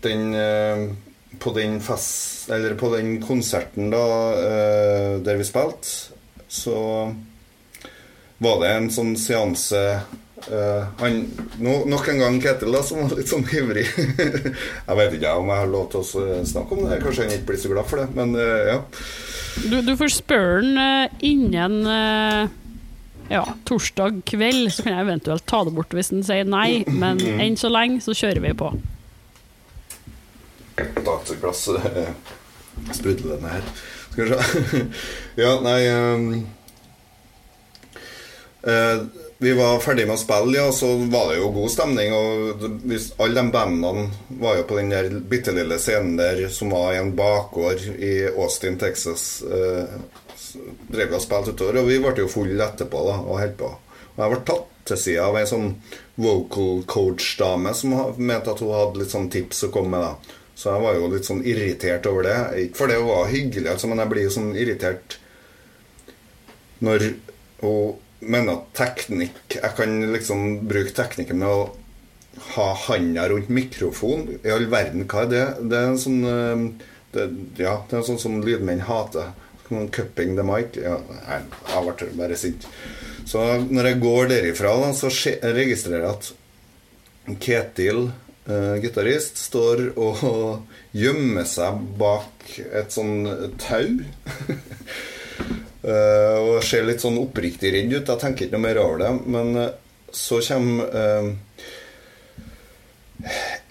[0.03, 0.91] den eh,
[1.41, 2.51] På den fest...
[2.77, 4.03] På den konserten da
[4.35, 6.11] eh, der vi spilte,
[6.51, 6.79] så
[8.41, 9.85] var det en sånn seanse
[10.41, 11.27] Uh, han,
[11.61, 13.83] no, Nok en gang Ketil, da, som var litt sånn ivrig.
[14.87, 16.97] jeg vet ikke om jeg har lov til å snakke om det.
[17.03, 18.79] Kanskje han ikke blir så glad for det, men uh, ja.
[19.69, 21.77] Du, du får spørre den uh, innen
[23.29, 26.81] ja, torsdag kveld, så kan jeg eventuelt ta det bort hvis den sier nei.
[26.89, 28.73] Men enn så lenge så kjører vi på.
[30.81, 32.05] Ta et glass uh,
[32.89, 33.73] sprudlende her.
[34.11, 34.85] Skal vi se.
[35.35, 36.47] ja, nei um,
[38.63, 39.05] uh,
[39.37, 42.11] Vi var ferdig med å spille, ja, så var det jo god stemning.
[42.13, 42.65] Og
[43.23, 44.09] alle de bandene
[44.41, 48.13] var jo på den der bitte lille scenen der som var i en bakgård i
[48.35, 49.39] Austin, Texas.
[49.47, 49.87] Uh,
[50.91, 53.71] drev og spilte utover, og vi ble jo fulle etterpå da, og holdt på.
[54.11, 55.71] Og jeg ble tatt til sida av ei sånn
[56.19, 60.03] vocal coach-dame som mente at hun hadde litt sånn tips å komme med.
[60.03, 62.37] da Så jeg var jo litt sånn irritert over det.
[62.67, 65.17] Ikke for det var hyggelig, altså, men jeg blir jo sånn irritert
[66.85, 67.05] når
[67.61, 71.61] hun mener at teknikk Jeg kan liksom bruke teknikken med å
[72.55, 74.27] ha handa rundt mikrofon.
[74.45, 75.45] I all verden, hva er det?
[75.69, 76.65] Det er en sånn eh,
[77.15, 77.27] det,
[77.61, 79.33] Ja, det er sånn som lydmenn hater.
[79.71, 80.77] Cupping the mic.
[80.77, 81.41] Ja, nei,
[81.71, 82.67] jeg ble bare sint.
[83.29, 85.09] Så når jeg går derifra, da, så
[85.55, 88.09] registrerer jeg at Ketil,
[88.47, 90.23] eh, gitarist, står og
[90.97, 93.25] gjemmer seg bak et sånn
[93.61, 93.99] tau.
[95.85, 98.09] uh, og ser litt sånn oppriktig redd ut.
[98.09, 99.13] Jeg tenker ikke noe mer over det.
[99.37, 99.71] Men eh,
[100.11, 101.35] så kommer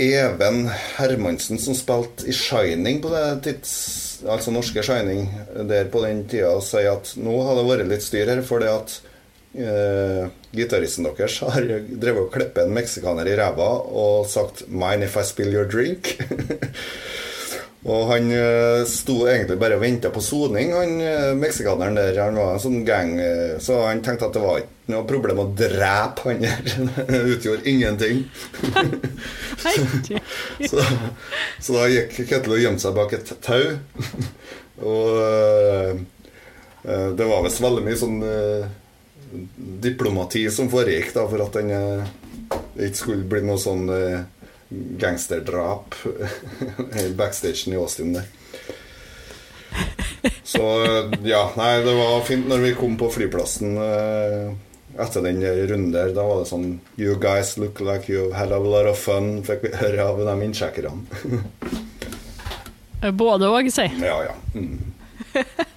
[0.01, 3.73] Even Hermansen, som spilte i Shining på det tids...
[4.21, 5.31] Altså norske Shining
[5.69, 8.69] der på den tida, og sier at nå har det vært litt styr her fordi
[8.69, 8.99] at
[9.55, 10.27] eh,
[10.57, 15.25] gitaristen deres har drevet og klippet en meksikaner i ræva og sagt 'Mind if I
[15.25, 16.17] spill your drink'?
[17.89, 22.19] Og han uh, sto egentlig bare og venta på soning, han uh, meksikaneren der.
[22.21, 25.41] Han var en sånn gang, uh, så han tenkte at det var ikke noe problem
[25.41, 26.61] å drepe han der.
[27.09, 28.27] Det utgjorde ingenting.
[30.69, 30.85] så,
[31.57, 33.65] så da gikk Ketil og gjemte seg bak et tau.
[34.81, 36.07] og
[36.81, 38.23] det var visst veldig mye sånn
[39.81, 42.13] diplomati som foregikk da, for at den eh,
[42.87, 44.21] ikke skulle bli noe sånn eh,
[44.71, 45.97] gangsterdrap
[47.03, 48.29] i backstagen i Austin der.
[50.45, 50.65] Så
[51.25, 54.51] ja, nei, det var fint når vi kom på flyplassen eh,
[55.01, 56.13] etter den runden der.
[56.17, 59.69] Da var det sånn You guys look like you've had a lot of fun, fikk
[59.69, 61.07] vi høre av de innsjekkerne.
[63.23, 63.87] Både òg, si.
[64.03, 64.35] ja, ja.
[64.55, 64.91] Mm.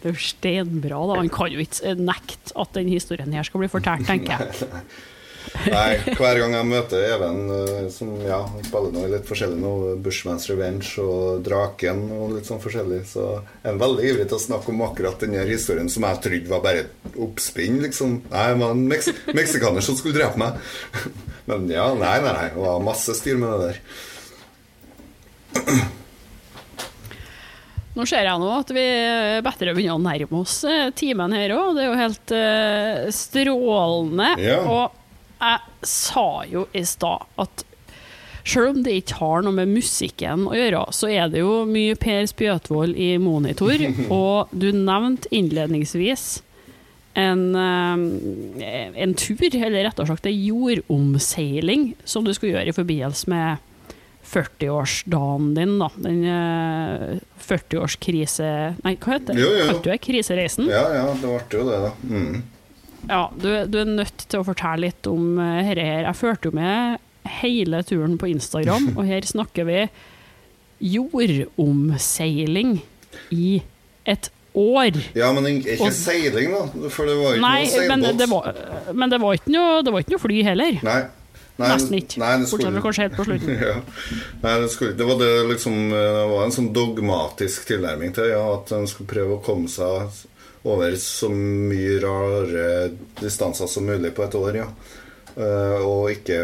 [0.00, 1.20] Det er jo stenbra, da.
[1.20, 4.84] Han kan jo ikke nekte at den historien her skal bli fortalt, tenker jeg.
[5.50, 9.72] Nei, hver gang jeg møter Even, eh, som ja, spiller noe litt forskjellig nå,
[10.04, 14.42] Bushman's Revenge og Draken og litt sånn forskjellig, så er han veldig ivrig til å
[14.44, 18.20] snakke om akkurat denne historien som jeg trodde var bare et oppspinn, liksom.
[18.30, 20.60] Nei, det var en meks meksikaner som skulle drepe meg.
[21.50, 22.48] Men ja, nei, nei, nei.
[22.54, 23.80] Det var masse styr med det der.
[27.96, 28.84] Nå ser jeg nå at vi
[29.42, 31.72] bedre begynner å nærme oss eh, timen her òg.
[31.74, 34.28] Det er jo helt uh, strålende.
[34.38, 34.60] Ja.
[34.62, 37.64] Og jeg sa jo i stad at
[38.50, 41.96] selv om det ikke har noe med musikken å gjøre, så er det jo mye
[42.00, 43.82] Per Spjøtvold i monitor.
[44.20, 46.28] Og du nevnte innledningsvis
[47.18, 53.30] en, eh, en tur, eller rettere sagt en jordomseiling, som du skulle gjøre i forbindelse
[53.30, 53.66] med
[54.30, 55.88] 40-årsdagen din, da.
[55.98, 57.18] Den eh,
[57.48, 58.48] 40-årskrise...
[58.84, 59.42] Nei, hva heter det?
[59.42, 59.66] Jo, jo.
[59.70, 60.70] Kalte du det krisereisen?
[60.70, 61.92] Ja, ja, det ble jo det, da.
[62.06, 62.42] Mm.
[63.08, 66.04] Ja, du, du er nødt til å fortelle litt om uh, dette her.
[66.06, 67.00] Jeg førte jo med
[67.40, 69.80] hele turen på Instagram, og her snakker vi
[70.80, 72.78] jordomseiling
[73.34, 73.62] i
[74.08, 74.96] et år.
[75.14, 76.88] Ja, men ikke Og- seiling, da.
[76.92, 78.54] For det var ikke Nei, noe men det var,
[78.92, 80.78] men det var ikke noe, det var ikke noe fly heller.
[80.86, 81.00] Nei.
[81.60, 82.20] Nei, Nesten ikke.
[82.22, 83.54] Nei, det Bortsett fra kanskje helt på slutten.
[83.68, 83.76] ja.
[84.40, 88.42] Nei, det, skulle, det var det liksom Det var en sånn dogmatisk tilnærming til ja,
[88.54, 90.26] at en skulle prøve å komme seg
[90.70, 92.64] over så mye rare
[93.20, 94.66] distanser som mulig på et år, ja.
[95.36, 96.42] Uh, og ikke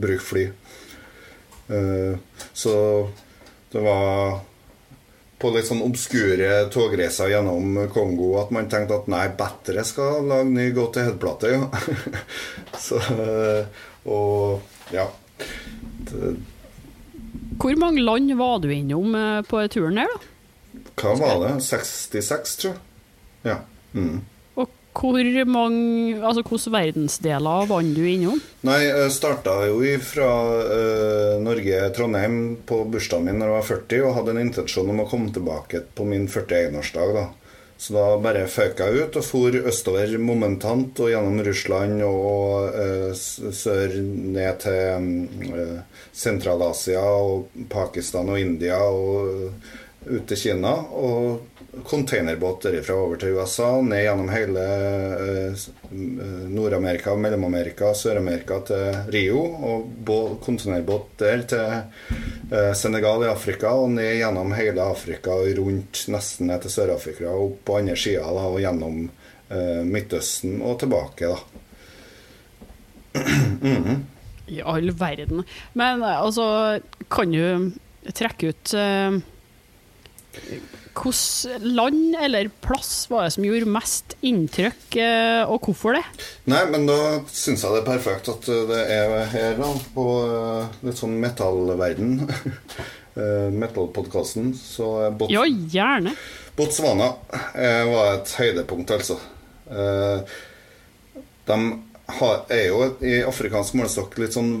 [0.00, 0.46] bruke fly.
[1.68, 2.16] Uh,
[2.56, 2.72] så
[3.72, 4.40] det var
[5.42, 10.52] på litt sånn obskure togreiser gjennom Kongo at man tenkte at nei, bedre skal lage
[10.52, 11.66] ny Go to Head-plate, ja.
[12.86, 14.62] så eh, Og
[14.94, 15.06] ja.
[16.08, 16.34] Det,
[17.62, 20.28] Hvor mange land var du innom eh, på turen der, da?
[20.96, 21.56] hva var det?
[21.64, 22.82] 66, tror jeg.
[23.48, 23.58] Ja.
[23.92, 24.22] Mm.
[24.60, 28.40] Og hvor mange, altså hvilke verdensdeler vant du innom?
[28.66, 30.30] Nei, jeg starta jo fra
[30.62, 35.04] uh, Norge, Trondheim, på bursdagen min når jeg var 40, og hadde en intensjon om
[35.04, 37.16] å komme tilbake på min 41-årsdag.
[37.18, 37.28] da.
[37.82, 43.08] Så da bare føk jeg ut og for østover momentant og gjennom Russland og eh,
[43.18, 49.72] sør ned til eh, Sentral-Asia og Pakistan og India og eh,
[50.12, 50.76] ut til Kina.
[50.94, 51.51] Og
[51.84, 59.40] containerbåt fra over til USA, ned gjennom hele eh, eh, Nord-Amerika, Mellom-Amerika, Sør-Amerika til Rio.
[59.40, 61.64] Og bå- containerbåt der til
[62.52, 67.30] eh, Senegal i Afrika, og ned gjennom hele Afrika og rundt nesten ned til Sør-Afrika
[67.32, 69.04] og opp på andre sida og gjennom
[69.84, 71.36] Midtøsten og tilbake, da.
[74.48, 75.42] I all verden.
[75.76, 76.80] Men altså,
[77.12, 77.72] kan du
[78.16, 79.18] trekke ut uh,
[80.92, 86.02] Hvilket land eller plass var det som gjorde mest inntrykk, eh, og hvorfor det?
[86.52, 86.96] Nei, men da
[87.32, 91.16] syns jeg det er perfekt at eh, det er her, da, på eh, litt sånn
[91.22, 92.18] metallverden.
[93.12, 94.54] Metallpodkasten.
[94.56, 94.86] Så
[95.20, 96.14] Bot Ja, gjerne.
[96.56, 97.10] Botswana
[97.52, 99.18] var et høydepunkt, altså.
[101.44, 101.58] De
[102.56, 104.54] er jo i afrikansk målestokk litt sånn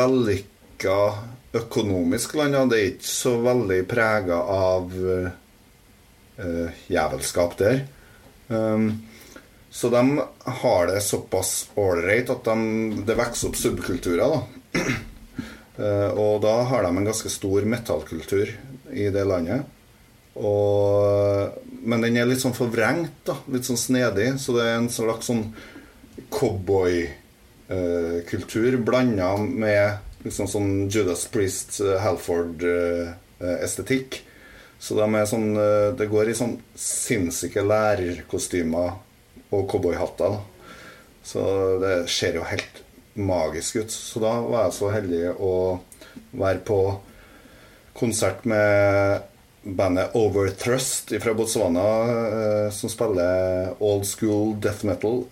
[0.00, 0.98] vellykka
[1.56, 2.56] økonomisk land.
[2.56, 5.28] og Det er ikke så veldig prega av uh,
[6.88, 7.76] jævelskap der.
[8.48, 9.02] Um,
[9.70, 10.20] så de
[10.62, 12.56] har det såpass ålreit at de,
[13.06, 14.28] det vokser opp subkulturer.
[14.28, 14.40] da.
[15.78, 18.46] Uh, og da har de en ganske stor metallkultur
[18.92, 19.60] i det landet.
[20.38, 21.50] Og,
[21.82, 23.34] men den er litt sånn forvrengt, da.
[23.50, 24.38] Litt sånn snedig.
[24.38, 25.44] Så det er en slags sånn
[26.34, 34.24] cowboykultur uh, blanda med liksom sånn Judas Priest, uh, Halford-estetikk.
[34.78, 35.54] så de er sånn
[35.98, 38.92] Det går i sånn sinnssyke lærerkostymer
[39.50, 40.38] og cowboyhatter.
[41.24, 41.40] Så
[41.82, 42.82] det ser jo helt
[43.18, 43.90] magisk ut.
[43.90, 45.80] Så da var jeg så heldig å
[46.38, 46.78] være på
[47.98, 49.26] konsert med
[49.62, 55.24] bandet Overthrust fra Botswana, eh, som spiller old school death metal.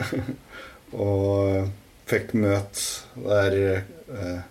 [1.07, 1.71] og
[2.11, 4.43] fikk møte der eh,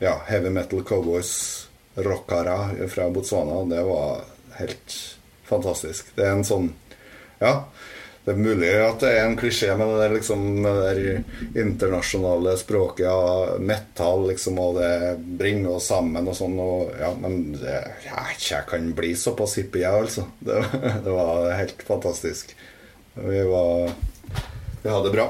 [0.00, 1.32] ja, heavy metal cowboys,
[1.94, 3.62] rockere fra Botswana.
[3.70, 4.24] Det var
[4.60, 4.98] helt
[5.44, 6.14] fantastisk.
[6.16, 6.72] Det er en sånn
[7.40, 7.64] Ja.
[8.24, 13.08] Det er mulig at det er en klisjé med det, liksom, med det internasjonale språket
[13.08, 16.58] av ja, metall, liksom, og det bringer oss sammen og sånn.
[16.60, 20.26] Og, ja, men det, ja, jeg kan bli såpass hippie, jeg, altså.
[20.36, 20.60] Det,
[21.06, 22.52] det, var helt fantastisk.
[23.16, 23.88] Vi var
[24.82, 25.26] Vi hadde det bra.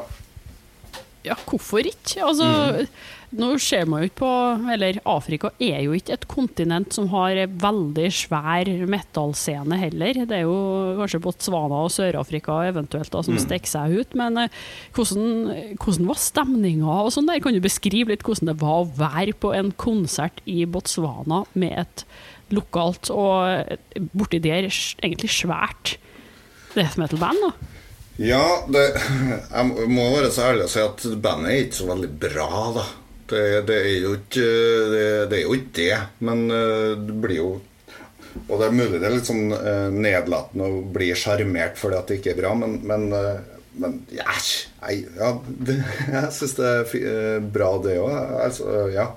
[1.23, 2.25] Ja, hvorfor ikke?
[2.25, 2.93] Altså mm.
[3.39, 4.31] Nå ser man jo ikke på
[4.75, 10.25] Eller Afrika er jo ikke et kontinent som har veldig svær metallscene heller.
[10.27, 13.43] Det er jo kanskje Botswana og Sør-Afrika eventuelt da, som mm.
[13.45, 14.19] stikker seg ut.
[14.19, 14.59] Men eh,
[14.97, 17.43] hvordan, hvordan var stemninga og sånn der?
[17.45, 21.79] Kan du beskrive litt hvordan det var å være på en konsert i Botswana med
[21.87, 22.07] et
[22.51, 23.77] lokalt og
[24.11, 26.01] borti der egentlig svært
[26.75, 27.47] death metal-band?
[27.47, 27.77] da?
[28.21, 28.83] Ja, det,
[29.55, 32.89] jeg må være så ærlig å si at bandet er ikke så veldig bra, da.
[33.31, 34.47] Det, det, er jo ikke
[34.91, 37.51] det, det, er jo ikke det, men eh, det blir jo
[38.49, 42.11] Og det er mulig det er litt sånn eh, nedlatende å bli sjarmert fordi at
[42.11, 44.27] det ikke er bra, men, men, eh, men ja,
[45.15, 45.79] ja det,
[46.17, 48.15] jeg syns det er bra, det òg.
[48.47, 49.11] Altså, ja.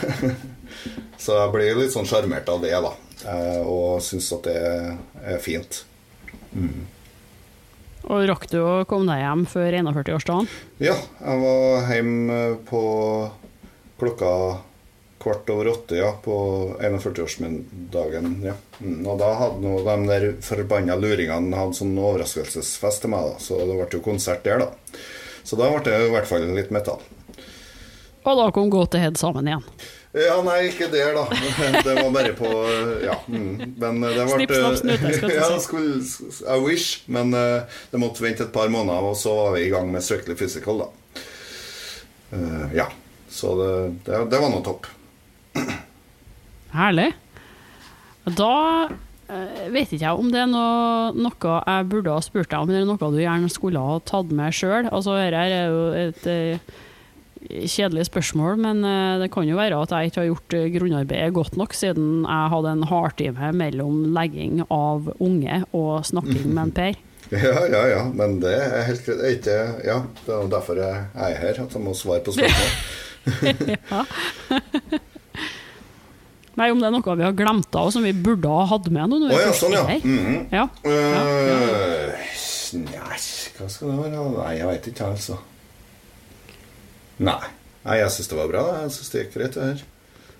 [1.22, 2.94] så jeg blir litt sånn sjarmert av det, da.
[3.26, 5.82] Eh, og syns at det er fint.
[6.52, 6.86] Mm.
[8.08, 10.48] Og Rakk du å komme deg hjem før 41-årsdagen?
[10.80, 12.38] Ja, jeg var hjemme
[12.68, 12.82] på
[13.98, 14.32] klokka
[15.18, 16.36] kvart over åtte ja, på
[16.80, 18.38] 41-årsdagen.
[18.46, 18.54] Ja.
[18.78, 23.42] Mm, og da hadde nå de der forbanna luringene hadde sånn overraskelsesfest til meg, da.
[23.42, 24.98] så det ble jo konsert der, da.
[25.42, 27.02] Så da ble det i hvert fall litt metall.
[28.28, 29.64] Og da kom Go to Head sammen igjen?
[30.16, 31.24] Ja, nei, ikke der, da.
[31.84, 32.48] Det var bare på
[33.04, 33.18] Ja.
[33.28, 33.74] Mm.
[33.76, 35.98] Men det ble Snipp, snapp, snute, skal ja, skulle,
[36.48, 37.02] I wish.
[37.12, 40.36] Men det måtte vente et par måneder, og så var vi i gang med Strictly
[40.38, 41.22] Physical, da.
[42.32, 42.88] Uh, ja.
[43.28, 43.74] Så det,
[44.06, 44.88] det, det var nå topp.
[46.72, 47.12] Herlig.
[48.24, 48.54] Da
[49.68, 52.88] vet ikke jeg om det er noe, noe, jeg burde ha spurt deg om, eller
[52.88, 54.88] noe du gjerne skulle ha tatt med sjøl.
[54.88, 56.28] Altså, dette er jo et
[57.46, 61.34] kjedelig spørsmål, men eh, det kan jo være at jeg ikke har gjort eh, grunnarbeidet
[61.36, 66.74] godt nok, siden jeg hadde en hardtime mellom legging av unge og snakking med en
[66.80, 66.98] Per.
[67.28, 69.44] Ja, ja, ja, men det er helt greit.
[69.84, 72.70] Ja, det er derfor jeg er her, at jeg må svare på spørsmål.
[73.92, 74.00] ja.
[76.56, 79.12] Nei, om det er noe vi har glemt av, som vi burde ha hatt med
[79.12, 79.20] nå.
[79.20, 79.84] når vi ja, sånn, ja.
[80.00, 80.40] Mm -hmm.
[80.56, 80.64] Ja.
[80.88, 81.20] ja.
[81.28, 82.24] Øh,
[82.78, 83.20] Nei,
[83.58, 84.24] hva skal det være?
[84.32, 85.38] Nei, jeg veit ikke, altså.
[87.18, 87.54] Nei.
[87.84, 88.64] Nei, jeg syns det var bra.
[88.82, 89.86] Jeg syns det gikk greit, det her.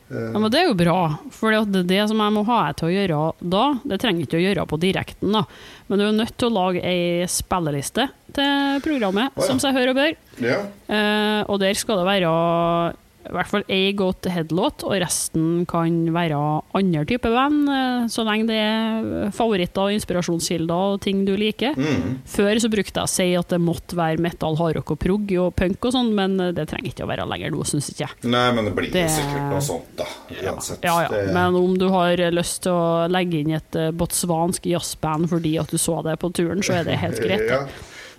[0.09, 1.01] Ja, men Det er jo bra,
[1.37, 3.17] for det, det som jeg må ha jeg til å gjøre
[3.53, 5.43] da, det trenger jeg ikke å gjøre på direkten, da.
[5.89, 8.07] men du er nødt til å lage ei spilleliste
[8.39, 9.49] til programmet, oh, ja.
[9.51, 10.17] som seg hør og bør.
[10.41, 10.63] Ja.
[10.89, 12.33] Eh, og der skal det være
[13.29, 16.39] i hvert fall ei go to head-låt, og resten kan være
[16.79, 21.77] andre typer band, eh, så lenge det er favoritter, og inspirasjonskilder og ting du liker.
[21.77, 22.19] Mm.
[22.29, 25.55] Før så brukte jeg å si at det måtte være metal, hardrock og prog og
[25.59, 28.31] punk og sånn, men det trenger ikke å være lenger nå, syns ikke jeg.
[28.31, 30.05] Nei, men det blir Det- sikkert noe sånt, da.
[30.43, 30.83] Uansett.
[30.83, 31.09] Ja, ja.
[31.09, 35.59] Det- Men om du har lyst til å legge inn et eh, botswansk jazzband fordi
[35.61, 37.49] at du så det på turen, så er det helt greit.
[37.49, 37.67] Ja.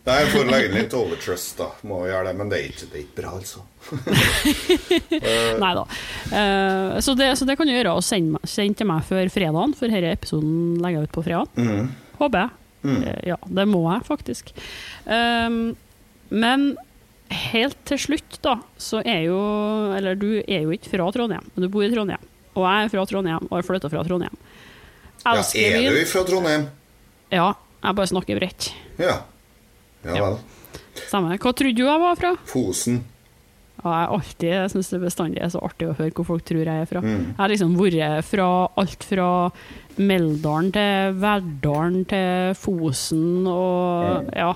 [0.05, 1.67] Nei, jeg får legge inn litt overtrust, da.
[1.89, 3.63] Må gjøre det, men det er ikke, det er ikke bra, altså.
[5.63, 5.83] Nei da.
[6.31, 9.29] Uh, så, det, så det kan du gjøre, og sende, meg- send til meg før
[9.33, 11.51] fredagen, for denne episoden legger jeg ut på fredag.
[11.59, 11.89] Mm.
[12.19, 12.55] Håper jeg.
[12.89, 14.51] Eh, ja, det må jeg faktisk.
[15.03, 15.57] Um,
[16.31, 16.69] men
[17.51, 19.39] helt til slutt, da, så er jo
[19.97, 22.23] Eller du er jo ikke fra Trondheim, men du bor i Trondheim.
[22.55, 24.39] Og jeg er fra Trondheim, og har flytta fra Trondheim.
[25.25, 26.69] Ja, er du fra Trondheim?
[27.35, 27.49] Ja,
[27.83, 28.71] jeg bare snakker bredt.
[28.99, 29.19] Ja.
[30.05, 30.29] Ja Ja.
[31.07, 31.37] Stemmer.
[31.39, 32.35] Hva trodde du jeg var fra?
[32.45, 33.03] Fosen.
[33.79, 36.65] Ja, jeg alltid, jeg syns det bestandig er så artig å høre hvor folk tror
[36.67, 36.99] jeg er fra.
[36.99, 37.29] Mm.
[37.29, 38.47] Jeg har liksom vært fra
[38.81, 39.27] alt fra
[39.97, 44.29] Meldalen til Verdalen til Fosen og Mm.
[44.35, 44.49] ja.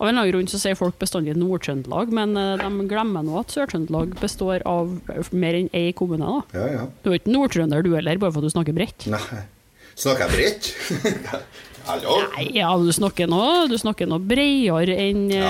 [0.00, 3.34] Av en eller annen grunn så sier folk bestandig Nord-Trøndelag, men eh, de glemmer nå
[3.42, 4.88] at Sør-Trøndelag består av
[5.32, 6.24] mer enn én kommune.
[6.24, 6.58] da.
[6.58, 6.86] Ja, ja.
[7.04, 9.06] Du er ikke nordtrønder du heller, bare for at du snakker bredt.
[9.12, 9.42] Nei.
[9.96, 10.72] Snakker jeg bredt?
[11.90, 12.20] Hallo?
[12.36, 15.48] Nei, ja, du snakker nå, du snakker nå bredere enn ja.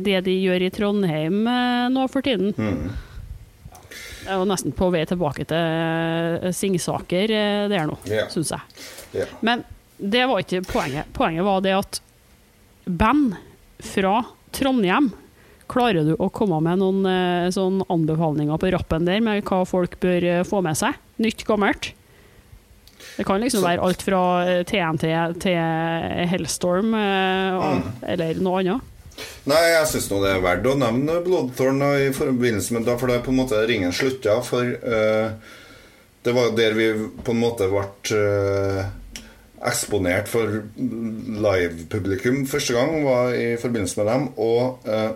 [0.00, 2.54] det de gjør i Trondheim eh, nå for tiden.
[2.56, 2.94] Mm.
[4.24, 8.30] Jeg var nesten på vei tilbake til eh, Singsaker eh, der nå, yeah.
[8.32, 8.78] syns jeg.
[9.12, 9.34] Yeah.
[9.44, 9.66] Men
[9.98, 11.12] det var ikke poenget.
[11.12, 12.00] Poenget var det at
[12.88, 13.36] band
[13.84, 14.22] fra
[14.56, 15.12] Trondheim
[15.70, 19.96] Klarer du å komme med noen eh, sånn anbefalinger på rappen der med hva folk
[20.02, 20.98] bør eh, få med seg?
[21.24, 21.94] Nytt, gammelt?
[23.16, 25.04] Det kan liksom Så- være alt fra eh, TNT
[25.40, 27.92] til Hellstorm eh, og, Mm.
[28.02, 28.80] eller noe annet.
[29.46, 33.06] Nei, jeg syns det er verdt å nevne Bloodthorn da, i forbindelse med det, for
[33.06, 34.40] det er på en måte ringen slutta.
[34.42, 35.30] For uh,
[36.24, 36.88] det var der vi
[37.22, 37.84] på en måte ble
[38.18, 38.84] uh,
[39.64, 44.28] eksponert for live-publikum første gang, var i forbindelse med dem.
[44.42, 45.12] Og uh,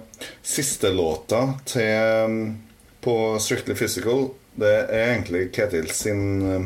[0.46, 2.54] siste låta til
[3.02, 4.28] på Strictly Physical,
[4.58, 6.64] det er egentlig Ketil sin eh,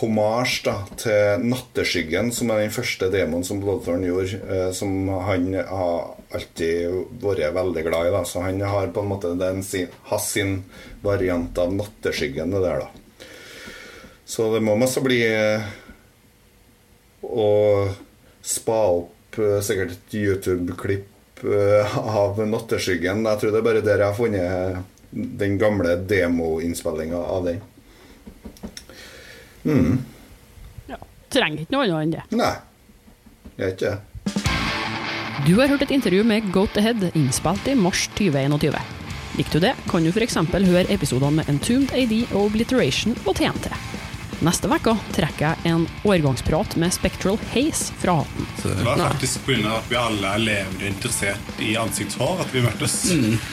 [0.00, 5.52] hommage da, til 'Natteskyggen', som er den første demoen som Bloodthorn gjorde, eh, som han
[5.54, 8.10] har alltid vært veldig glad i.
[8.10, 8.24] Da.
[8.24, 10.64] Så han har på en måte den sin, hans sin
[11.02, 12.88] variant av 'Natteskyggen', det der, da.
[14.24, 15.62] Så det må masse bli eh,
[17.22, 17.50] å
[18.42, 23.28] spa opp eh, sikkert et YouTube-klipp eh, av 'Natteskyggen'.
[23.28, 24.82] Jeg tror det er bare der jeg har funnet
[25.14, 27.62] den gamle demoinnspillinga av den.
[29.64, 30.98] Ja.
[31.32, 32.24] Trenger ikke noe annet enn det.
[32.38, 32.52] Nei,
[33.58, 34.00] er ikke det.
[35.44, 38.78] Du har hørt et intervju med Goat Ahead innspilt i mars 2021.
[39.34, 40.38] Likte du det, kan du f.eks.
[40.54, 43.66] høre episodene med Entombed AD og Obliteration på TNT.
[44.42, 48.48] Neste uke trekker jeg en årgangsprat med Spectral Haze fra hatten.
[48.62, 49.76] Det var faktisk pga.
[49.78, 52.96] at vi alle er levende interessert i ansiktshår at vi møttes.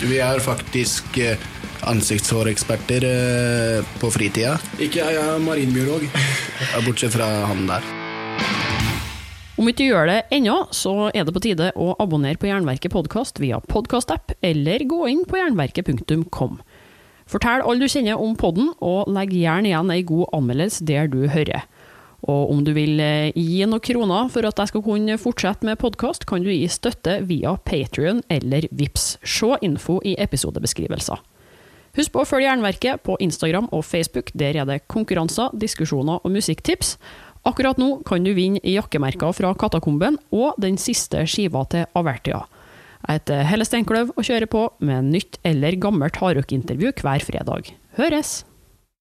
[0.02, 1.50] Vi er faktisk eh,
[1.92, 4.58] ansiktshåreksperter eh, på fritida.
[4.80, 6.08] Ikke jeg, jeg er marinbiolog.
[6.88, 7.92] Bortsett fra han der.
[9.62, 12.94] Om ikke du gjør det ennå, så er det på tide å abonnere på Jernverket
[12.96, 16.56] podkast via podkastapp, eller gå inn på jernverket.kom.
[17.32, 21.22] Fortell alle du kjenner om podden, og legg gjerne igjen ei god anmeldelse der du
[21.32, 21.64] hører.
[22.28, 25.80] Og om du vil eh, gi noen kroner for at jeg skal kunne fortsette med
[25.82, 29.16] podkast, kan du gi støtte via Patrion eller Vips.
[29.24, 31.24] Se info i episodebeskrivelser.
[31.98, 34.30] Husk på å følge Jernverket på Instagram og Facebook.
[34.38, 36.98] Der er det konkurranser, diskusjoner og musikktips.
[37.48, 42.44] Akkurat nå kan du vinne jakkemerker fra Katakomben og den siste skiva til Avertia.
[43.12, 47.74] Jeg heter Helle Steinkløv og kjører på med nytt eller gammelt hardrockintervju hver fredag.
[47.97, 48.45] Høres!